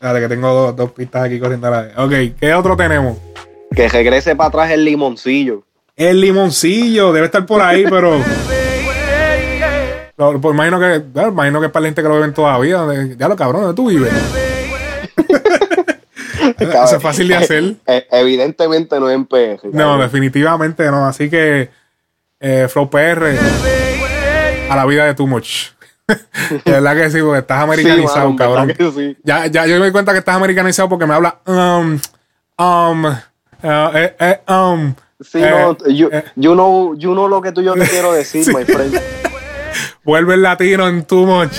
Dale, 0.00 0.20
que 0.20 0.28
tengo 0.28 0.52
dos, 0.52 0.76
dos 0.76 0.92
pistas 0.92 1.24
aquí 1.24 1.40
corriendo 1.40 1.66
a 1.66 1.70
la 1.70 1.82
vez. 1.82 1.92
Ok, 1.96 2.38
¿qué 2.38 2.54
otro 2.54 2.76
tenemos? 2.76 3.18
Que 3.74 3.88
regrese 3.88 4.36
para 4.36 4.48
atrás 4.48 4.70
el 4.70 4.84
limoncillo. 4.84 5.64
El 5.96 6.20
limoncillo 6.20 7.12
debe 7.12 7.26
estar 7.26 7.44
por 7.46 7.60
ahí, 7.62 7.84
pero. 7.88 8.18
No, 10.18 10.40
pues 10.40 10.54
imagino 10.54 10.80
que. 10.80 11.00
bueno, 11.12 11.28
imagino 11.28 11.60
que 11.60 11.66
es 11.66 11.72
para 11.72 11.82
la 11.82 11.88
gente 11.88 12.02
que 12.02 12.08
lo 12.08 12.18
ven 12.18 12.32
todavía. 12.32 12.86
Ya 13.18 13.28
lo 13.28 13.36
cabrón, 13.36 13.60
¿dónde 13.64 13.76
tú 13.76 13.90
vives? 13.90 14.10
Eso 16.58 16.96
es 16.96 17.02
fácil 17.02 17.28
de 17.28 17.34
hacer. 17.36 17.74
Eh, 17.86 18.06
evidentemente 18.12 18.98
no 18.98 19.10
es 19.10 19.14
en 19.14 19.26
PR. 19.26 19.58
No, 19.64 19.72
cabrón. 19.72 20.00
definitivamente 20.00 20.90
no. 20.90 21.06
Así 21.06 21.28
que. 21.28 21.68
eh, 22.40 22.66
Flow 22.70 22.88
PR. 22.88 23.36
A 24.70 24.76
la 24.76 24.86
vida 24.86 25.04
de 25.04 25.12
Too 25.12 25.26
Much. 25.26 25.72
de 26.64 26.70
verdad 26.72 26.96
que 26.96 27.10
sí, 27.10 27.20
porque 27.20 27.40
estás 27.40 27.62
americanizado, 27.62 28.28
Sí, 28.30 28.34
mano, 28.34 28.36
cabrón. 28.36 28.74
sí. 28.94 29.16
Ya, 29.24 29.46
ya 29.46 29.66
yo 29.66 29.74
me 29.74 29.80
doy 29.80 29.92
cuenta 29.92 30.12
que 30.12 30.18
estás 30.18 30.36
americanizado 30.36 30.88
porque 30.88 31.06
me 31.06 31.14
habla. 31.14 31.38
Um, 31.46 31.98
um, 32.58 33.06
eh, 33.62 33.90
eh, 33.94 34.16
eh, 34.20 34.40
um. 34.52 34.94
Sí, 35.20 35.38
eh, 35.42 35.50
no, 35.50 35.76
you, 35.88 36.08
eh. 36.12 36.24
you 36.36 36.52
know, 36.52 36.94
you 36.94 37.12
know 37.12 37.26
lo 37.26 37.40
que 37.40 37.50
tú 37.52 37.62
yo 37.62 37.74
te 37.74 37.86
quiero 37.88 38.12
decir, 38.12 38.44
Sí. 38.44 38.52
my 38.54 38.64
friend. 38.64 39.00
Vuelve 40.04 40.34
el 40.34 40.42
latino 40.42 40.86
en 40.88 41.04
Too 41.04 41.26
Much. 41.26 41.54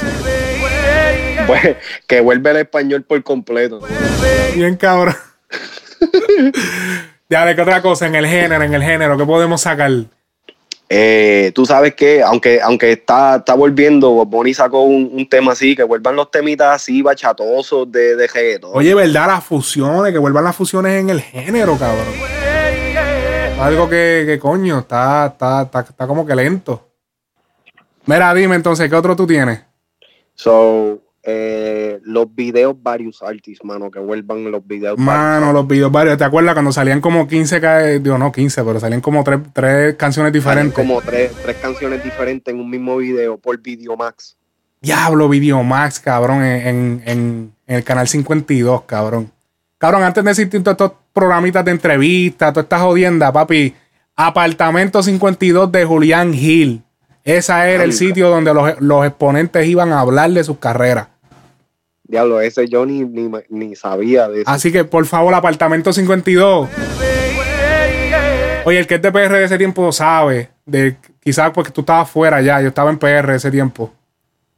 Pues, 1.45 1.75
que 2.07 2.21
vuelve 2.21 2.51
el 2.51 2.57
español 2.57 3.03
por 3.03 3.21
completo. 3.23 3.81
Bien 4.55 4.75
cabrón. 4.77 5.15
ya, 7.29 7.55
¿qué 7.55 7.61
otra 7.61 7.81
cosa? 7.81 8.07
En 8.07 8.15
el 8.15 8.27
género, 8.27 8.63
en 8.63 8.73
el 8.73 8.83
género, 8.83 9.17
¿qué 9.17 9.25
podemos 9.25 9.61
sacar? 9.61 9.91
Eh, 10.89 11.51
tú 11.53 11.65
sabes 11.65 11.95
que, 11.95 12.23
aunque, 12.23 12.61
aunque 12.61 12.93
está, 12.93 13.37
está 13.37 13.55
volviendo, 13.55 14.25
Bunny 14.25 14.53
sacó 14.53 14.83
un, 14.83 15.09
un 15.11 15.27
tema 15.27 15.51
así, 15.51 15.75
que 15.75 15.83
vuelvan 15.83 16.15
los 16.15 16.31
temitas 16.31 16.75
así 16.75 17.01
bachatosos 17.01 17.91
de, 17.91 18.15
de 18.15 18.27
reggaetón. 18.27 18.71
Oye, 18.73 18.95
¿verdad? 18.95 19.27
Las 19.27 19.43
fusiones, 19.43 20.13
que 20.13 20.17
vuelvan 20.17 20.45
las 20.45 20.55
fusiones 20.55 21.01
en 21.01 21.09
el 21.09 21.19
género, 21.19 21.77
cabrón. 21.77 22.05
Algo 23.59 23.89
que, 23.89 24.23
que 24.25 24.39
coño, 24.39 24.79
está, 24.79 25.25
está, 25.27 25.63
está, 25.63 25.79
está 25.81 26.07
como 26.07 26.25
que 26.25 26.35
lento. 26.35 26.87
Mira, 28.05 28.33
dime 28.33 28.55
entonces, 28.55 28.89
¿qué 28.89 28.95
otro 28.95 29.15
tú 29.15 29.27
tienes? 29.27 29.61
So, 30.35 30.99
eh, 31.29 31.99
los 32.03 32.33
videos, 32.33 32.73
varios 32.81 33.21
artists, 33.21 33.65
mano, 33.65 33.91
que 33.91 33.99
vuelvan 33.99 34.49
los 34.49 34.65
videos. 34.65 34.97
Mano, 34.97 35.51
los 35.51 35.67
videos 35.67 35.91
varios. 35.91 36.17
¿Te 36.17 36.23
acuerdas 36.23 36.53
cuando 36.53 36.71
salían 36.71 37.01
como 37.01 37.27
15, 37.27 37.59
ca- 37.59 37.81
digo, 37.83 38.17
no 38.17 38.31
15, 38.31 38.63
pero 38.63 38.79
salían 38.79 39.01
como 39.01 39.25
tres, 39.25 39.41
tres 39.51 39.95
canciones 39.95 40.31
diferentes? 40.31 40.73
como 40.73 41.01
tres, 41.01 41.33
tres 41.43 41.57
canciones 41.57 42.01
diferentes 42.01 42.53
en 42.53 42.61
un 42.61 42.69
mismo 42.69 42.95
video 42.95 43.37
por 43.37 43.61
Videomax. 43.61 44.37
Diablo, 44.81 45.27
Videomax, 45.27 45.99
cabrón, 45.99 46.43
en, 46.45 47.01
en, 47.05 47.51
el 47.65 47.83
canal 47.83 48.07
52, 48.07 48.83
cabrón. 48.83 49.29
Cabrón, 49.77 50.03
antes 50.03 50.23
de 50.23 50.31
existir 50.31 50.63
todos 50.63 50.75
estos 50.75 50.91
programitas 51.11 51.65
de 51.65 51.71
entrevistas, 51.71 52.53
toda 52.53 52.63
esta 52.63 52.79
jodienda, 52.79 53.33
papi, 53.33 53.75
Apartamento 54.15 55.03
52 55.03 55.71
de 55.73 55.83
Julián 55.83 56.33
Gil. 56.33 56.83
Esa 57.25 57.69
era 57.69 57.83
el 57.83 57.91
sitio 57.91 58.29
donde 58.29 58.53
los, 58.53 58.79
los 58.79 59.05
exponentes 59.05 59.67
iban 59.67 59.91
a 59.91 59.99
hablar 59.99 60.31
de 60.31 60.41
sus 60.45 60.57
carreras. 60.59 61.09
Diablo, 62.07 62.39
ese 62.41 62.67
yo 62.67 62.85
ni, 62.85 63.01
ni, 63.03 63.29
ni 63.49 63.75
sabía 63.75 64.29
de 64.29 64.41
eso. 64.41 64.49
Así 64.49 64.71
que, 64.71 64.83
por 64.83 65.05
favor, 65.05 65.33
Apartamento 65.33 65.91
52. 65.91 66.69
Oye, 68.65 68.79
el 68.79 68.87
que 68.87 68.95
es 68.95 69.01
de 69.01 69.11
PR 69.11 69.33
de 69.33 69.45
ese 69.45 69.57
tiempo 69.57 69.91
sabe. 69.91 70.49
De, 70.65 70.97
quizás 71.21 71.51
porque 71.51 71.71
tú 71.71 71.81
estabas 71.81 72.09
fuera 72.09 72.41
ya. 72.41 72.61
Yo 72.61 72.69
estaba 72.69 72.89
en 72.89 72.97
PR 72.97 73.33
ese 73.33 73.51
tiempo. 73.51 73.93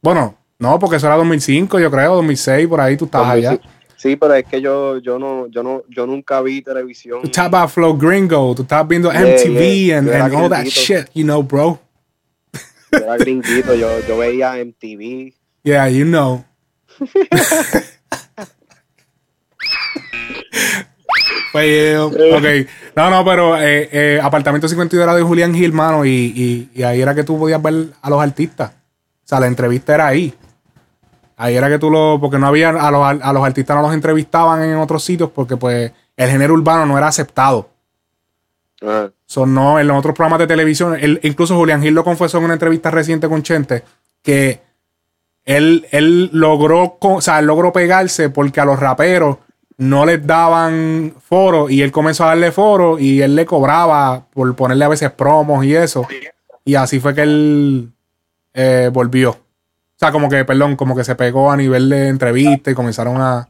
Bueno, 0.02 0.36
no, 0.58 0.78
porque 0.78 0.96
eso 0.96 1.06
era 1.06 1.16
2005, 1.16 1.78
yo 1.80 1.90
creo, 1.90 2.16
2006, 2.16 2.68
por 2.68 2.80
ahí 2.80 2.96
tú 2.96 3.06
estabas 3.06 3.30
allá. 3.30 3.58
sí, 3.96 4.16
pero 4.16 4.34
es 4.34 4.44
que 4.44 4.60
yo, 4.60 4.98
yo 4.98 5.18
no, 5.18 5.46
yo 5.46 5.62
no, 5.62 5.82
yo 5.88 6.06
nunca 6.06 6.40
vi 6.42 6.60
televisión. 6.60 7.22
Tú 7.22 7.28
estabas 7.28 7.72
Flow 7.72 7.96
Gringo, 7.96 8.54
tú 8.54 8.62
estabas 8.62 8.86
viendo 8.86 9.10
Yeah, 9.10 9.22
MTV 9.22 9.86
yeah. 9.86 9.98
and, 9.98 10.34
all 10.34 10.50
that 10.50 10.66
shit, 10.66 11.08
you 11.14 11.24
know, 11.24 11.42
bro. 11.42 11.78
Yo 12.92 12.98
era 12.98 13.16
gringuito, 13.16 13.74
yo, 13.74 13.88
yo 14.06 14.18
veía 14.18 14.56
MTV. 14.62 15.34
Yeah, 15.62 15.88
you 15.88 16.06
know. 16.06 16.44
Pues, 21.52 21.98
ok. 21.98 22.68
No, 22.94 23.10
no, 23.10 23.24
pero 23.24 23.56
eh, 23.60 23.88
eh, 23.92 24.20
Apartamento 24.22 24.68
52 24.68 25.02
era 25.02 25.14
de 25.14 25.22
Julián 25.22 25.54
Gil, 25.54 25.72
mano, 25.72 26.04
y, 26.04 26.10
y, 26.10 26.70
y 26.74 26.82
ahí 26.82 27.00
era 27.00 27.14
que 27.14 27.24
tú 27.24 27.38
podías 27.38 27.60
ver 27.60 27.88
a 28.00 28.10
los 28.10 28.22
artistas. 28.22 28.70
O 28.70 29.28
sea, 29.30 29.40
la 29.40 29.46
entrevista 29.46 29.94
era 29.94 30.06
ahí. 30.06 30.32
Ahí 31.36 31.56
era 31.56 31.68
que 31.68 31.78
tú 31.78 31.90
lo. 31.90 32.18
Porque 32.20 32.38
no 32.38 32.46
había. 32.46 32.68
A 32.70 32.90
los, 32.90 33.22
a 33.22 33.32
los 33.32 33.44
artistas 33.44 33.76
no 33.76 33.82
los 33.82 33.94
entrevistaban 33.94 34.62
en 34.62 34.76
otros 34.76 35.02
sitios 35.02 35.30
porque, 35.34 35.56
pues, 35.56 35.90
el 36.16 36.30
género 36.30 36.54
urbano 36.54 36.86
no 36.86 36.98
era 36.98 37.08
aceptado. 37.08 37.70
Ajá. 38.82 39.10
Son 39.26 39.52
no, 39.54 39.78
en 39.80 39.86
los 39.88 39.98
otros 39.98 40.14
programas 40.14 40.38
de 40.40 40.46
televisión, 40.46 40.96
él- 41.00 41.20
incluso 41.22 41.56
Julián 41.56 41.82
Gil 41.82 41.94
lo 41.94 42.02
confesó 42.04 42.38
en 42.38 42.44
una 42.44 42.54
entrevista 42.54 42.90
reciente 42.90 43.28
con 43.28 43.42
Chente, 43.42 43.84
que 44.22 44.60
él, 45.56 45.86
él 45.90 46.30
logró, 46.32 46.96
o 47.00 47.20
sea, 47.20 47.40
logró 47.42 47.72
pegarse 47.72 48.30
porque 48.30 48.60
a 48.60 48.64
los 48.64 48.78
raperos 48.78 49.38
no 49.76 50.04
les 50.04 50.26
daban 50.26 51.14
foro 51.26 51.70
y 51.70 51.82
él 51.82 51.90
comenzó 51.92 52.24
a 52.24 52.28
darle 52.28 52.52
foro 52.52 52.98
y 52.98 53.22
él 53.22 53.34
le 53.34 53.46
cobraba 53.46 54.26
por 54.32 54.54
ponerle 54.54 54.84
a 54.84 54.88
veces 54.88 55.10
promos 55.10 55.64
y 55.64 55.74
eso. 55.74 56.06
Y 56.64 56.74
así 56.74 57.00
fue 57.00 57.14
que 57.14 57.22
él 57.22 57.90
eh, 58.52 58.90
volvió. 58.92 59.30
O 59.30 59.38
sea, 59.98 60.12
como 60.12 60.28
que, 60.28 60.44
perdón, 60.44 60.76
como 60.76 60.94
que 60.94 61.04
se 61.04 61.14
pegó 61.14 61.50
a 61.50 61.56
nivel 61.56 61.88
de 61.88 62.08
entrevista 62.08 62.70
y 62.70 62.74
comenzaron 62.74 63.20
a, 63.20 63.48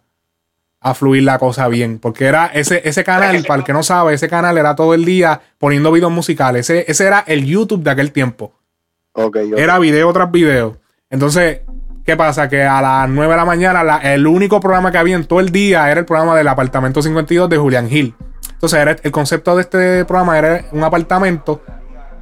a 0.81 0.95
fluir 0.95 1.25
la 1.25 1.39
cosa 1.39 1.67
bien. 1.69 1.99
Porque 1.99 2.25
era 2.27 2.47
ese, 2.47 2.81
ese 2.89 3.03
canal, 3.05 3.45
para 3.47 3.59
el 3.61 3.65
que 3.65 3.73
no 3.73 3.83
sabe, 3.83 4.15
ese 4.15 4.29
canal 4.29 4.57
era 4.57 4.75
todo 4.77 4.95
el 4.95 5.05
día 5.05 5.41
poniendo 5.59 5.91
videos 5.93 6.13
musicales. 6.13 6.71
Ese, 6.71 6.85
ese 6.91 7.07
era 7.07 7.25
el 7.27 7.45
YouTube 7.45 7.83
de 7.83 7.91
aquel 7.91 8.13
tiempo. 8.13 8.53
Ok, 9.13 9.37
yo- 9.49 9.57
Era 9.57 9.79
video 9.81 10.13
tras 10.13 10.31
video. 10.31 10.77
Entonces, 11.09 11.61
¿qué 12.05 12.17
pasa? 12.17 12.49
Que 12.49 12.63
a 12.65 12.81
las 12.83 13.09
9 13.09 13.33
de 13.33 13.37
la 13.37 13.45
mañana, 13.45 13.85
la- 13.85 13.99
el 13.99 14.27
único 14.27 14.61
programa 14.61 14.91
que 14.93 14.99
había 14.99 15.17
en 15.17 15.25
todo 15.27 15.41
el 15.41 15.51
día 15.51 15.91
era 15.91 16.01
el 16.01 16.07
programa 16.07 16.37
del 16.37 16.49
apartamento 16.49 17.03
52 17.03 17.49
de 17.49 17.57
Julián 17.57 17.89
Gil. 17.89 18.15
Entonces, 18.53 18.79
era, 18.79 18.97
el 19.03 19.11
concepto 19.11 19.55
de 19.57 19.63
este 19.63 20.05
programa 20.05 20.39
era 20.39 20.65
un 20.73 20.83
apartamento 20.85 21.63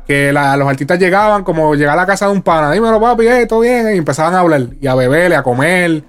que 0.06 0.32
la- 0.32 0.56
los 0.56 0.68
artistas 0.68 0.98
llegaban 0.98 1.44
como 1.44 1.74
llegar 1.74 1.94
a 1.94 2.02
la 2.02 2.06
casa 2.06 2.26
de 2.26 2.32
un 2.32 2.42
pana, 2.42 2.70
dímelo 2.72 3.00
papi, 3.00 3.26
eh, 3.26 3.46
todo 3.46 3.60
bien, 3.60 3.94
y 3.94 3.98
empezaban 3.98 4.34
a 4.34 4.40
hablar 4.40 4.62
y 4.80 4.86
a 4.86 4.94
beberle, 4.94 5.36
a 5.36 5.42
comer. 5.42 6.04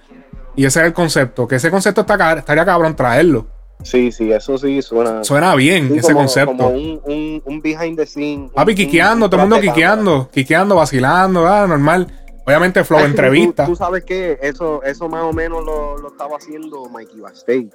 Y 0.55 0.65
ese 0.65 0.79
es 0.81 0.85
el 0.87 0.93
concepto. 0.93 1.47
Que 1.47 1.55
ese 1.55 1.69
concepto 1.71 2.01
está, 2.01 2.33
estaría 2.33 2.65
cabrón 2.65 2.95
traerlo. 2.95 3.47
Sí, 3.81 4.11
sí, 4.11 4.29
eso 4.31 4.57
sí 4.57 4.81
suena. 4.81 5.23
Suena 5.23 5.55
bien 5.55 5.87
sí, 5.89 5.97
ese 5.99 6.07
como- 6.13 6.19
concepto. 6.19 6.57
Como 6.57 6.69
un, 6.69 7.01
un, 7.05 7.41
un 7.45 7.61
behind 7.61 7.97
the. 7.97 8.49
Papi, 8.53 8.75
quiqueando, 8.75 9.29
todo 9.29 9.41
el 9.41 9.47
mundo 9.49 9.61
quiqueando, 9.61 10.29
quiqueando, 10.33 10.75
vacilando, 10.75 11.47
ah, 11.47 11.65
normal. 11.65 12.07
Obviamente, 12.49 12.83
flow 12.83 12.99
entrevista. 13.05 13.65
Tú, 13.65 13.71
tú 13.71 13.75
sabes 13.77 14.03
que 14.03 14.39
eso, 14.41 14.81
eso 14.83 15.07
más 15.07 15.23
o 15.23 15.31
menos 15.33 15.63
lo, 15.63 15.97
lo 15.97 16.07
estaba 16.09 16.37
haciendo 16.37 16.85
Mikey 16.89 17.19
Backstage. 17.19 17.69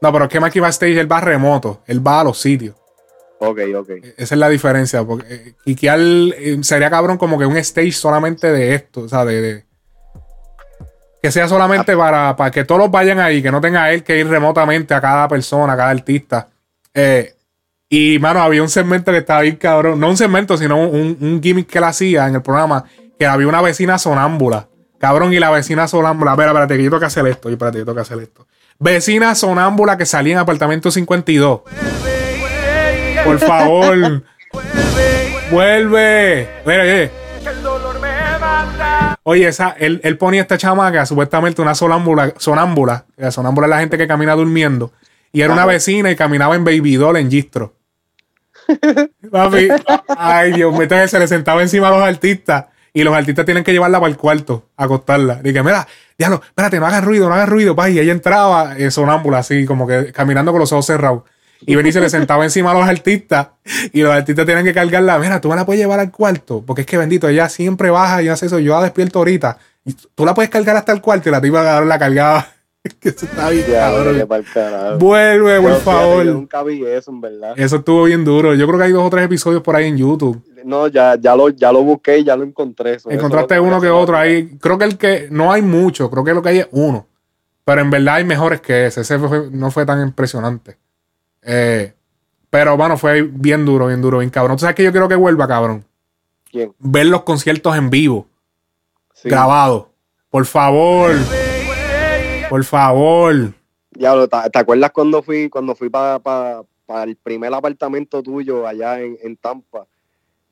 No, 0.00 0.12
pero 0.12 0.24
es 0.26 0.30
que 0.30 0.40
Mikey 0.40 0.60
Backstage 0.60 0.96
él 0.96 1.10
va 1.10 1.20
remoto, 1.20 1.82
él 1.86 2.06
va 2.06 2.20
a 2.20 2.24
los 2.24 2.38
sitios. 2.38 2.74
Ok, 3.38 3.58
ok. 3.76 3.90
Esa 4.16 4.34
es 4.34 4.38
la 4.38 4.48
diferencia. 4.48 5.04
Porque 5.04 5.26
eh, 5.34 5.54
quiquear 5.64 5.98
eh, 6.00 6.58
sería 6.62 6.88
cabrón 6.88 7.18
como 7.18 7.38
que 7.38 7.44
un 7.46 7.56
stage 7.58 7.92
solamente 7.92 8.50
de 8.50 8.74
esto, 8.74 9.00
o 9.02 9.08
sea, 9.08 9.24
de. 9.24 9.40
de- 9.40 9.66
que 11.22 11.30
sea 11.32 11.48
solamente 11.48 11.92
Ah. 11.92 11.96
para, 11.96 12.36
para 12.36 12.50
que 12.50 12.64
todos 12.64 12.90
vayan 12.90 13.18
ahí, 13.18 13.42
que 13.42 13.50
no 13.50 13.60
tenga 13.60 13.90
él 13.92 14.04
que 14.04 14.18
ir 14.18 14.28
remotamente 14.28 14.94
a 14.94 15.00
cada 15.00 15.26
persona, 15.28 15.72
a 15.72 15.76
cada 15.76 15.90
artista. 15.90 16.48
Eh, 16.94 17.34
y, 17.88 18.18
mano, 18.18 18.40
había 18.40 18.62
un 18.62 18.68
segmento 18.68 19.10
que 19.12 19.18
estaba 19.18 19.40
bien 19.42 19.56
cabrón. 19.56 19.98
No 19.98 20.08
un 20.08 20.16
segmento, 20.16 20.56
sino 20.56 20.78
un, 20.88 21.16
un 21.20 21.40
gimmick 21.42 21.68
que 21.68 21.78
él 21.78 21.84
hacía 21.84 22.26
en 22.28 22.36
el 22.36 22.42
programa, 22.42 22.84
que 23.18 23.26
había 23.26 23.48
una 23.48 23.62
vecina 23.62 23.98
sonámbula. 23.98 24.68
Cabrón, 24.98 25.32
y 25.32 25.38
la 25.38 25.50
vecina 25.50 25.88
sonámbula. 25.88 26.32
Espera, 26.32 26.50
espérate, 26.50 26.76
que 26.76 26.84
yo 26.84 26.90
tengo 26.90 27.00
que 27.00 27.06
hacer 27.06 27.26
esto. 27.26 27.48
y 27.50 27.52
Espérate, 27.52 27.78
yo 27.78 27.84
tengo 27.84 27.96
que 27.96 28.02
hacer 28.02 28.18
esto. 28.18 28.46
Vecina 28.78 29.34
sonámbula 29.34 29.96
que 29.96 30.06
salía 30.06 30.34
en 30.34 30.38
apartamento 30.38 30.90
52. 30.90 31.60
Por 33.24 33.38
favor. 33.38 34.22
Vuelve. 35.50 36.48
Mira, 36.64 36.82
oye. 36.82 37.10
Oye, 39.22 39.48
esa, 39.48 39.74
él, 39.78 40.00
él 40.04 40.18
ponía 40.18 40.42
esta 40.42 40.56
chamaca, 40.56 41.04
supuestamente 41.04 41.60
una 41.60 41.74
sonámbula. 41.74 42.32
Sonámbula. 42.38 43.06
La 43.16 43.30
sonámbula 43.30 43.66
es 43.66 43.70
la 43.70 43.80
gente 43.80 43.98
que 43.98 44.06
camina 44.06 44.34
durmiendo. 44.34 44.92
Y 45.32 45.42
era 45.42 45.52
una 45.52 45.66
vecina 45.66 46.10
y 46.10 46.16
caminaba 46.16 46.54
en 46.54 46.64
baby 46.64 46.96
doll 46.96 47.16
en 47.16 47.30
gistro. 47.30 47.74
Papi, 49.30 49.68
ay 50.16 50.52
Dios 50.54 50.74
entonces 50.80 51.08
se 51.08 51.20
le 51.20 51.28
sentaba 51.28 51.62
encima 51.62 51.86
a 51.86 51.90
los 51.92 52.00
artistas 52.00 52.64
y 52.96 53.04
los 53.04 53.14
artistas 53.14 53.44
tienen 53.44 53.62
que 53.62 53.72
llevarla 53.72 54.00
para 54.00 54.10
el 54.10 54.16
cuarto, 54.16 54.70
acostarla. 54.74 55.42
Dije, 55.42 55.62
mira, 55.62 55.86
ya 56.18 56.30
no, 56.30 56.36
espérate, 56.36 56.80
no 56.80 56.86
hagas 56.86 57.04
ruido, 57.04 57.28
no 57.28 57.34
hagas 57.34 57.46
ruido, 57.46 57.76
pa. 57.76 57.90
Y 57.90 57.98
ella 57.98 58.10
entraba 58.10 58.74
eh, 58.78 58.90
sonámbula, 58.90 59.40
así, 59.40 59.66
como 59.66 59.86
que 59.86 60.12
caminando 60.12 60.50
con 60.50 60.60
los 60.60 60.72
ojos 60.72 60.86
cerrados. 60.86 61.24
Y 61.60 61.74
venía 61.74 61.90
y 61.90 61.92
se 61.92 62.00
le 62.00 62.08
sentaba 62.08 62.42
encima 62.44 62.70
a 62.70 62.74
los 62.74 62.88
artistas 62.88 63.48
y 63.92 64.00
los 64.00 64.14
artistas 64.14 64.46
tienen 64.46 64.64
que 64.64 64.72
cargarla. 64.72 65.18
Mira, 65.18 65.42
tú 65.42 65.50
me 65.50 65.56
la 65.56 65.66
puedes 65.66 65.78
llevar 65.78 66.00
al 66.00 66.10
cuarto, 66.10 66.64
porque 66.66 66.80
es 66.80 66.86
que 66.86 66.96
bendito, 66.96 67.28
ella 67.28 67.50
siempre 67.50 67.90
baja 67.90 68.22
y 68.22 68.28
hace 68.28 68.46
eso. 68.46 68.58
Yo 68.60 68.72
la 68.72 68.84
despierto 68.84 69.18
ahorita 69.18 69.58
y 69.84 69.92
tú 70.14 70.24
la 70.24 70.32
puedes 70.32 70.50
cargar 70.50 70.78
hasta 70.78 70.92
el 70.92 71.02
cuarto 71.02 71.28
y 71.28 71.32
la 71.32 71.42
tipa 71.42 71.82
la 71.82 71.98
cargaba. 71.98 72.48
que 73.00 73.08
eso 73.10 73.26
está 73.26 73.50
bien, 73.50 73.64
Ya, 73.68 73.90
cabrón. 73.90 74.98
Vuelve, 74.98 75.60
por 75.60 75.76
favor. 75.80 76.24
Yo 76.24 76.34
nunca 76.34 76.62
vi 76.62 76.84
eso, 76.84 77.10
en 77.10 77.20
verdad. 77.20 77.54
Eso 77.56 77.76
estuvo 77.76 78.04
bien 78.04 78.24
duro. 78.24 78.54
Yo 78.54 78.66
creo 78.66 78.78
que 78.78 78.84
hay 78.86 78.92
dos 78.92 79.04
o 79.06 79.10
tres 79.10 79.24
episodios 79.24 79.62
por 79.62 79.76
ahí 79.76 79.86
en 79.86 79.96
YouTube. 79.98 80.42
No, 80.64 80.88
ya, 80.88 81.16
ya, 81.20 81.36
lo, 81.36 81.48
ya 81.50 81.70
lo 81.72 81.82
busqué 81.82 82.18
y 82.18 82.24
ya 82.24 82.36
lo 82.36 82.42
encontré. 82.44 82.94
Eso, 82.94 83.10
Encontraste 83.10 83.54
eso 83.54 83.62
uno 83.62 83.80
que 83.80 83.88
otro 83.88 84.16
ahí. 84.16 84.56
Creo 84.60 84.76
que 84.78 84.84
el 84.84 84.98
que 84.98 85.28
no 85.30 85.52
hay 85.52 85.62
mucho, 85.62 86.10
creo 86.10 86.24
que 86.24 86.34
lo 86.34 86.42
que 86.42 86.48
hay 86.48 86.58
es 86.58 86.68
uno. 86.72 87.06
Pero 87.64 87.80
en 87.80 87.90
verdad 87.90 88.16
hay 88.16 88.24
mejores 88.24 88.60
que 88.60 88.86
ese. 88.86 89.00
Ese 89.02 89.18
fue- 89.18 89.48
no 89.52 89.70
fue 89.70 89.86
tan 89.86 90.00
impresionante. 90.00 90.76
Eh, 91.42 91.92
pero 92.50 92.76
bueno, 92.76 92.96
fue 92.96 93.22
bien 93.22 93.64
duro, 93.64 93.86
bien 93.88 94.00
duro, 94.02 94.18
bien 94.18 94.30
cabrón. 94.30 94.56
¿Tú 94.56 94.62
sabes 94.62 94.74
que 94.76 94.82
yo 94.84 94.90
quiero 94.92 95.08
que 95.08 95.14
vuelva, 95.14 95.46
cabrón? 95.46 95.84
¿Quién? 96.50 96.72
Ver 96.78 97.06
los 97.06 97.22
conciertos 97.22 97.76
en 97.76 97.90
vivo, 97.90 98.26
Sí. 99.14 99.28
grabados. 99.28 99.86
Por 100.30 100.46
favor. 100.46 101.12
Por 102.48 102.64
favor. 102.64 103.52
Diablo, 103.90 104.28
¿te, 104.28 104.36
te 104.52 104.58
acuerdas 104.58 104.90
cuando 104.92 105.22
fui 105.22 105.48
cuando 105.48 105.74
fui 105.74 105.88
para 105.88 106.62
el 107.04 107.16
primer 107.16 107.52
apartamento 107.52 108.22
tuyo 108.22 108.66
allá 108.66 109.00
en, 109.00 109.16
en 109.22 109.36
Tampa? 109.36 109.86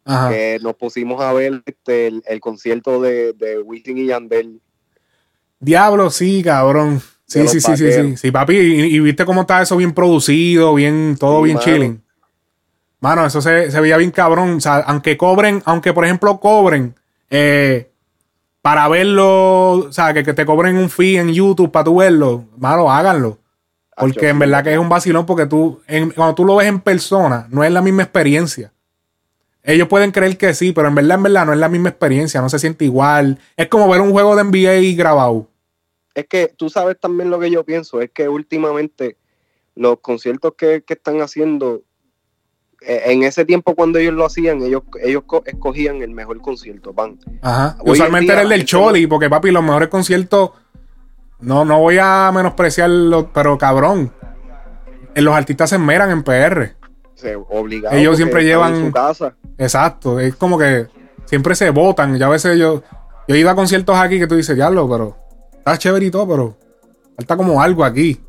Ajá. 0.04 0.30
Que 0.30 0.58
nos 0.62 0.74
pusimos 0.74 1.20
a 1.22 1.32
ver 1.32 1.62
este, 1.64 2.08
el, 2.08 2.22
el 2.26 2.40
concierto 2.40 3.00
de, 3.00 3.32
de 3.32 3.60
Wisin 3.60 3.98
y 3.98 4.06
Yandel. 4.06 4.60
Diablo, 5.60 6.10
sí, 6.10 6.42
cabrón. 6.42 7.00
Sí, 7.26 7.48
sí, 7.48 7.60
sí, 7.60 7.76
sí, 7.76 7.90
sí, 7.92 8.16
sí, 8.16 8.30
papi. 8.30 8.54
Y, 8.54 8.96
y 8.96 9.00
viste 9.00 9.24
cómo 9.24 9.42
está 9.42 9.62
eso 9.62 9.76
bien 9.76 9.92
producido, 9.94 10.74
bien, 10.74 11.16
todo 11.18 11.38
Sí, 11.38 11.44
bien 11.44 11.56
mano. 11.56 11.64
chilling. 11.64 12.02
Mano, 13.00 13.26
eso 13.26 13.40
se, 13.40 13.70
se 13.70 13.80
veía 13.80 13.96
bien 13.96 14.10
cabrón. 14.10 14.56
O 14.56 14.60
sea, 14.60 14.76
aunque 14.80 15.16
cobren, 15.16 15.62
aunque 15.64 15.92
por 15.92 16.04
ejemplo 16.04 16.38
cobren 16.38 16.94
eh, 17.30 17.90
para 18.64 18.88
verlo, 18.88 19.72
o 19.72 19.92
sea, 19.92 20.14
que, 20.14 20.22
que 20.22 20.32
te 20.32 20.46
cobren 20.46 20.78
un 20.78 20.88
fee 20.88 21.18
en 21.18 21.28
YouTube 21.34 21.70
para 21.70 21.84
tú 21.84 21.96
verlo, 21.98 22.46
mano, 22.56 22.90
háganlo. 22.90 23.36
Porque 23.94 24.30
en 24.30 24.38
verdad 24.38 24.64
que 24.64 24.72
es 24.72 24.78
un 24.78 24.88
vacilón, 24.88 25.26
porque 25.26 25.44
tú, 25.44 25.82
en- 25.86 26.08
cuando 26.12 26.34
tú 26.34 26.46
lo 26.46 26.56
ves 26.56 26.68
en 26.68 26.80
persona, 26.80 27.46
no 27.50 27.62
es 27.62 27.70
la 27.70 27.82
misma 27.82 28.04
experiencia. 28.04 28.72
Ellos 29.62 29.86
pueden 29.86 30.12
creer 30.12 30.38
que 30.38 30.54
sí, 30.54 30.72
pero 30.72 30.88
en 30.88 30.94
verdad, 30.94 31.18
en 31.18 31.24
verdad, 31.24 31.44
no 31.44 31.52
es 31.52 31.58
la 31.58 31.68
misma 31.68 31.90
experiencia, 31.90 32.40
no 32.40 32.48
se 32.48 32.58
siente 32.58 32.86
igual. 32.86 33.38
Es 33.54 33.68
como 33.68 33.86
ver 33.90 34.00
un 34.00 34.12
juego 34.12 34.34
de 34.34 34.44
NBA 34.44 34.96
grabado. 34.96 35.46
Es 36.14 36.26
que 36.26 36.48
tú 36.56 36.70
sabes 36.70 36.98
también 36.98 37.28
lo 37.28 37.38
que 37.38 37.50
yo 37.50 37.64
pienso, 37.64 38.00
es 38.00 38.10
que 38.12 38.30
últimamente 38.30 39.18
los 39.74 40.00
conciertos 40.00 40.54
que, 40.56 40.82
que 40.86 40.94
están 40.94 41.20
haciendo, 41.20 41.82
en 42.86 43.22
ese 43.22 43.44
tiempo 43.44 43.74
cuando 43.74 43.98
ellos 43.98 44.14
lo 44.14 44.24
hacían, 44.26 44.62
ellos, 44.62 44.82
ellos 45.02 45.22
co- 45.26 45.42
escogían 45.46 46.02
el 46.02 46.10
mejor 46.10 46.40
concierto, 46.40 46.92
van. 46.92 47.18
Ajá. 47.42 47.76
Hoy 47.80 47.92
Usualmente 47.92 48.32
era 48.32 48.42
el 48.42 48.48
del 48.48 48.64
Choli, 48.64 49.06
porque 49.06 49.28
papi, 49.30 49.50
los 49.50 49.62
mejores 49.62 49.88
conciertos. 49.88 50.50
No, 51.40 51.64
no 51.64 51.80
voy 51.80 51.98
a 52.00 52.30
menospreciarlo, 52.34 53.30
pero 53.32 53.58
cabrón. 53.58 54.12
eh, 55.14 55.20
Los 55.22 55.34
artistas 55.34 55.70
se 55.70 55.76
esmeran 55.76 56.10
en 56.10 56.22
PR. 56.22 56.74
Se 57.14 57.36
obligaron 57.36 57.98
Ellos 57.98 58.16
siempre 58.16 58.44
llevan- 58.44 58.74
en 58.74 58.86
su 58.86 58.92
casa. 58.92 59.36
Exacto. 59.58 60.18
Es 60.20 60.34
como 60.36 60.58
que 60.58 60.86
siempre 61.26 61.54
se 61.54 61.70
votan. 61.70 62.16
Ya 62.18 62.26
a 62.26 62.30
veces 62.30 62.58
yo. 62.58 62.82
Yo 63.26 63.34
he 63.34 63.38
ido 63.38 63.48
a 63.50 63.54
conciertos 63.54 63.96
aquí 63.96 64.18
que 64.18 64.26
tú 64.26 64.34
dices, 64.36 64.56
diablo, 64.56 64.88
pero. 64.88 65.16
Está 65.58 65.78
chévere 65.78 66.06
y 66.06 66.10
todo, 66.10 66.26
pero. 66.28 66.56
Falta 67.16 67.36
como 67.36 67.62
algo 67.62 67.84
aquí. 67.84 68.20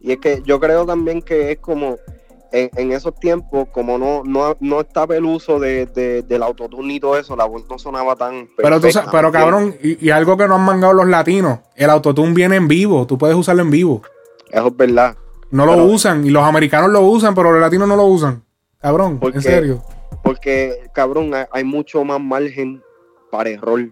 Y 0.00 0.12
es 0.12 0.18
que 0.18 0.42
yo 0.44 0.58
creo 0.60 0.84
también 0.84 1.22
que 1.22 1.52
es 1.52 1.58
como 1.58 1.96
en, 2.52 2.70
en 2.76 2.92
esos 2.92 3.14
tiempos, 3.16 3.68
como 3.72 3.98
no, 3.98 4.22
no, 4.24 4.56
no 4.60 4.80
estaba 4.80 5.16
el 5.16 5.24
uso 5.24 5.58
de, 5.58 5.86
de- 5.86 6.22
del 6.22 6.42
autotune 6.42 6.94
y 6.94 7.00
todo 7.00 7.18
eso, 7.18 7.36
la 7.36 7.44
voz 7.44 7.64
no 7.68 7.78
sonaba 7.78 8.16
tan. 8.16 8.48
Pero, 8.56 8.80
perfecta, 8.80 9.10
pero 9.10 9.30
cabrón, 9.32 9.74
y, 9.82 10.06
y 10.06 10.10
algo 10.10 10.36
que 10.36 10.46
no 10.48 10.54
han 10.56 10.64
mangado 10.64 10.92
los 10.92 11.06
latinos. 11.08 11.58
El 11.74 11.90
autotune 11.90 12.32
viene 12.34 12.56
en 12.56 12.68
vivo. 12.68 13.06
Tú 13.06 13.18
puedes 13.18 13.36
usarlo 13.36 13.62
en 13.62 13.70
vivo. 13.70 14.02
Eso 14.50 14.68
es 14.68 14.76
verdad. 14.76 15.16
No 15.50 15.66
lo 15.66 15.84
usan. 15.84 16.26
Y 16.26 16.30
los 16.30 16.42
americanos 16.44 16.90
lo 16.90 17.00
usan, 17.02 17.34
pero 17.34 17.52
los 17.52 17.60
latinos 17.60 17.86
no 17.88 17.96
lo 17.96 18.04
usan. 18.04 18.42
Cabrón, 18.80 19.18
¿Por 19.18 19.34
en 19.34 19.42
serio. 19.42 19.82
Porque, 20.22 20.88
cabrón, 20.92 21.34
hay, 21.34 21.44
hay 21.52 21.64
mucho 21.64 22.04
más 22.04 22.20
margen 22.20 22.82
para 23.30 23.50
error. 23.50 23.88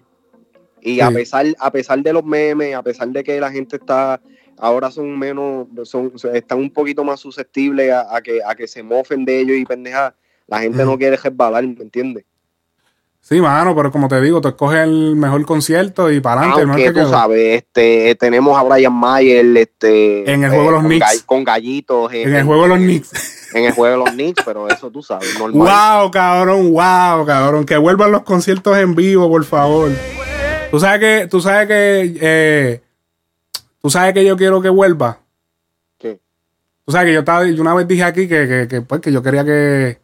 Y 0.80 1.00
a 1.00 1.10
pesar, 1.10 1.46
a 1.58 1.70
pesar 1.70 2.02
de 2.02 2.12
los 2.12 2.24
memes, 2.24 2.74
a 2.74 2.82
pesar 2.82 3.08
de 3.08 3.24
que 3.24 3.40
la 3.40 3.50
gente 3.50 3.76
está, 3.76 4.20
ahora 4.58 4.90
son 4.90 5.18
menos, 5.18 5.66
son, 5.84 6.12
están 6.32 6.58
un 6.58 6.70
poquito 6.70 7.04
más 7.04 7.20
susceptibles 7.20 7.92
a, 7.92 8.14
a 8.16 8.20
que, 8.22 8.40
a 8.46 8.54
que 8.54 8.66
se 8.66 8.82
mofen 8.82 9.24
de 9.24 9.40
ellos 9.40 9.56
y 9.56 9.64
pendejas, 9.64 10.12
la 10.46 10.60
gente 10.60 10.84
no 10.84 10.96
quiere 10.98 11.16
resbalar, 11.16 11.62
¿me 11.66 11.82
entiendes? 11.82 12.24
Sí, 13.20 13.40
mano, 13.40 13.74
pero 13.74 13.90
como 13.90 14.06
te 14.06 14.20
digo, 14.20 14.38
tú 14.42 14.48
escoges 14.48 14.80
el 14.80 15.16
mejor 15.16 15.46
concierto 15.46 16.10
y 16.12 16.20
para 16.20 16.42
adelante. 16.42 16.62
Aunque 16.64 16.82
que 16.82 16.88
tú 16.90 16.94
quedó. 16.96 17.08
sabes, 17.10 17.56
este, 17.62 18.14
tenemos 18.16 18.58
a 18.58 18.62
Brian 18.64 18.92
Mayer, 18.92 19.56
este, 19.56 20.30
En 20.30 20.44
el 20.44 20.50
juego 20.50 20.64
de 20.66 20.70
los 20.72 20.80
con, 20.82 20.88
Knicks. 20.90 21.06
gall- 21.06 21.24
con 21.24 21.44
gallitos, 21.44 22.12
En 22.12 22.34
el 22.34 22.44
juego 22.44 22.62
de 22.64 22.68
los 22.68 22.78
Knicks. 22.78 23.54
en 23.54 23.64
el 23.64 23.72
juego 23.72 23.92
de 23.98 24.04
los 24.04 24.14
Knicks, 24.14 24.42
pero 24.44 24.68
eso 24.68 24.90
tú 24.90 25.02
sabes, 25.02 25.34
normal. 25.38 26.02
wow, 26.02 26.10
cabrón, 26.10 26.70
wow, 26.74 27.24
cabrón. 27.24 27.64
Que 27.64 27.78
vuelvan 27.78 28.12
los 28.12 28.24
conciertos 28.24 28.76
en 28.76 28.94
vivo, 28.94 29.26
por 29.30 29.44
favor. 29.46 29.90
Tú 30.70 30.78
sabes 30.80 31.00
que, 31.00 31.26
tú 31.28 31.40
sabes 31.40 31.66
que, 31.66 32.18
eh, 32.20 32.80
tú 33.84 33.90
sabes 33.90 34.14
que 34.14 34.24
yo 34.24 34.34
quiero 34.34 34.62
que 34.62 34.70
vuelva. 34.70 35.18
¿Qué? 35.98 36.18
Tú 36.86 36.92
sabes 36.92 37.08
que 37.08 37.12
yo 37.12 37.18
estaba, 37.18 37.44
yo 37.44 37.60
una 37.60 37.74
vez 37.74 37.86
dije 37.86 38.02
aquí 38.02 38.26
que, 38.26 38.48
que, 38.48 38.66
que, 38.66 38.80
pues, 38.80 39.02
que 39.02 39.12
yo 39.12 39.22
quería 39.22 39.44
que, 39.44 39.98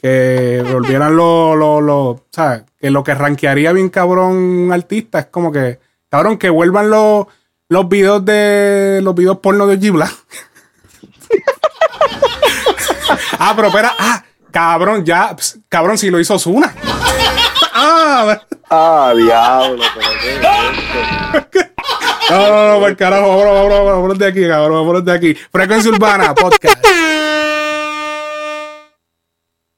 que 0.00 0.64
volvieran 0.72 1.16
los, 1.16 1.58
los, 1.58 1.82
los, 1.82 2.20
¿sabes? 2.30 2.62
Que 2.80 2.92
lo 2.92 3.02
que 3.02 3.14
rankearía 3.14 3.72
bien 3.72 3.88
cabrón 3.88 4.36
un 4.36 4.72
artista 4.72 5.18
es 5.18 5.26
como 5.26 5.50
que, 5.50 5.80
cabrón, 6.08 6.38
que 6.38 6.50
vuelvan 6.50 6.88
los, 6.88 7.26
los 7.68 7.88
videos 7.88 8.24
de, 8.24 9.00
los 9.02 9.16
videos 9.16 9.38
porno 9.38 9.66
de 9.66 9.80
G 9.80 9.90
Black. 9.90 10.12
ah, 13.40 13.54
pero 13.56 13.68
espera, 13.68 13.92
ah, 13.98 14.24
cabrón, 14.52 15.04
ya, 15.04 15.34
ps, 15.34 15.58
cabrón, 15.68 15.98
si 15.98 16.10
lo 16.10 16.20
hizo 16.20 16.38
Zuna. 16.38 16.72
ah, 17.74 18.40
Ah, 18.72 19.12
diablo, 19.16 19.82
pero 19.96 21.50
qué? 21.50 21.66
no, 22.30 22.48
no, 22.48 22.74
no, 22.74 22.80
por 22.80 22.96
carajo, 22.96 23.28
vámonos, 23.28 23.54
vámonos, 23.54 23.84
vámonos 23.86 24.18
de 24.18 24.26
aquí, 24.26 24.46
cabrón, 24.46 24.78
vámonos 24.78 25.04
de 25.04 25.12
aquí. 25.12 25.34
Frecuencia 25.34 25.90
Urbana, 25.90 26.34
podcast. 26.34 26.99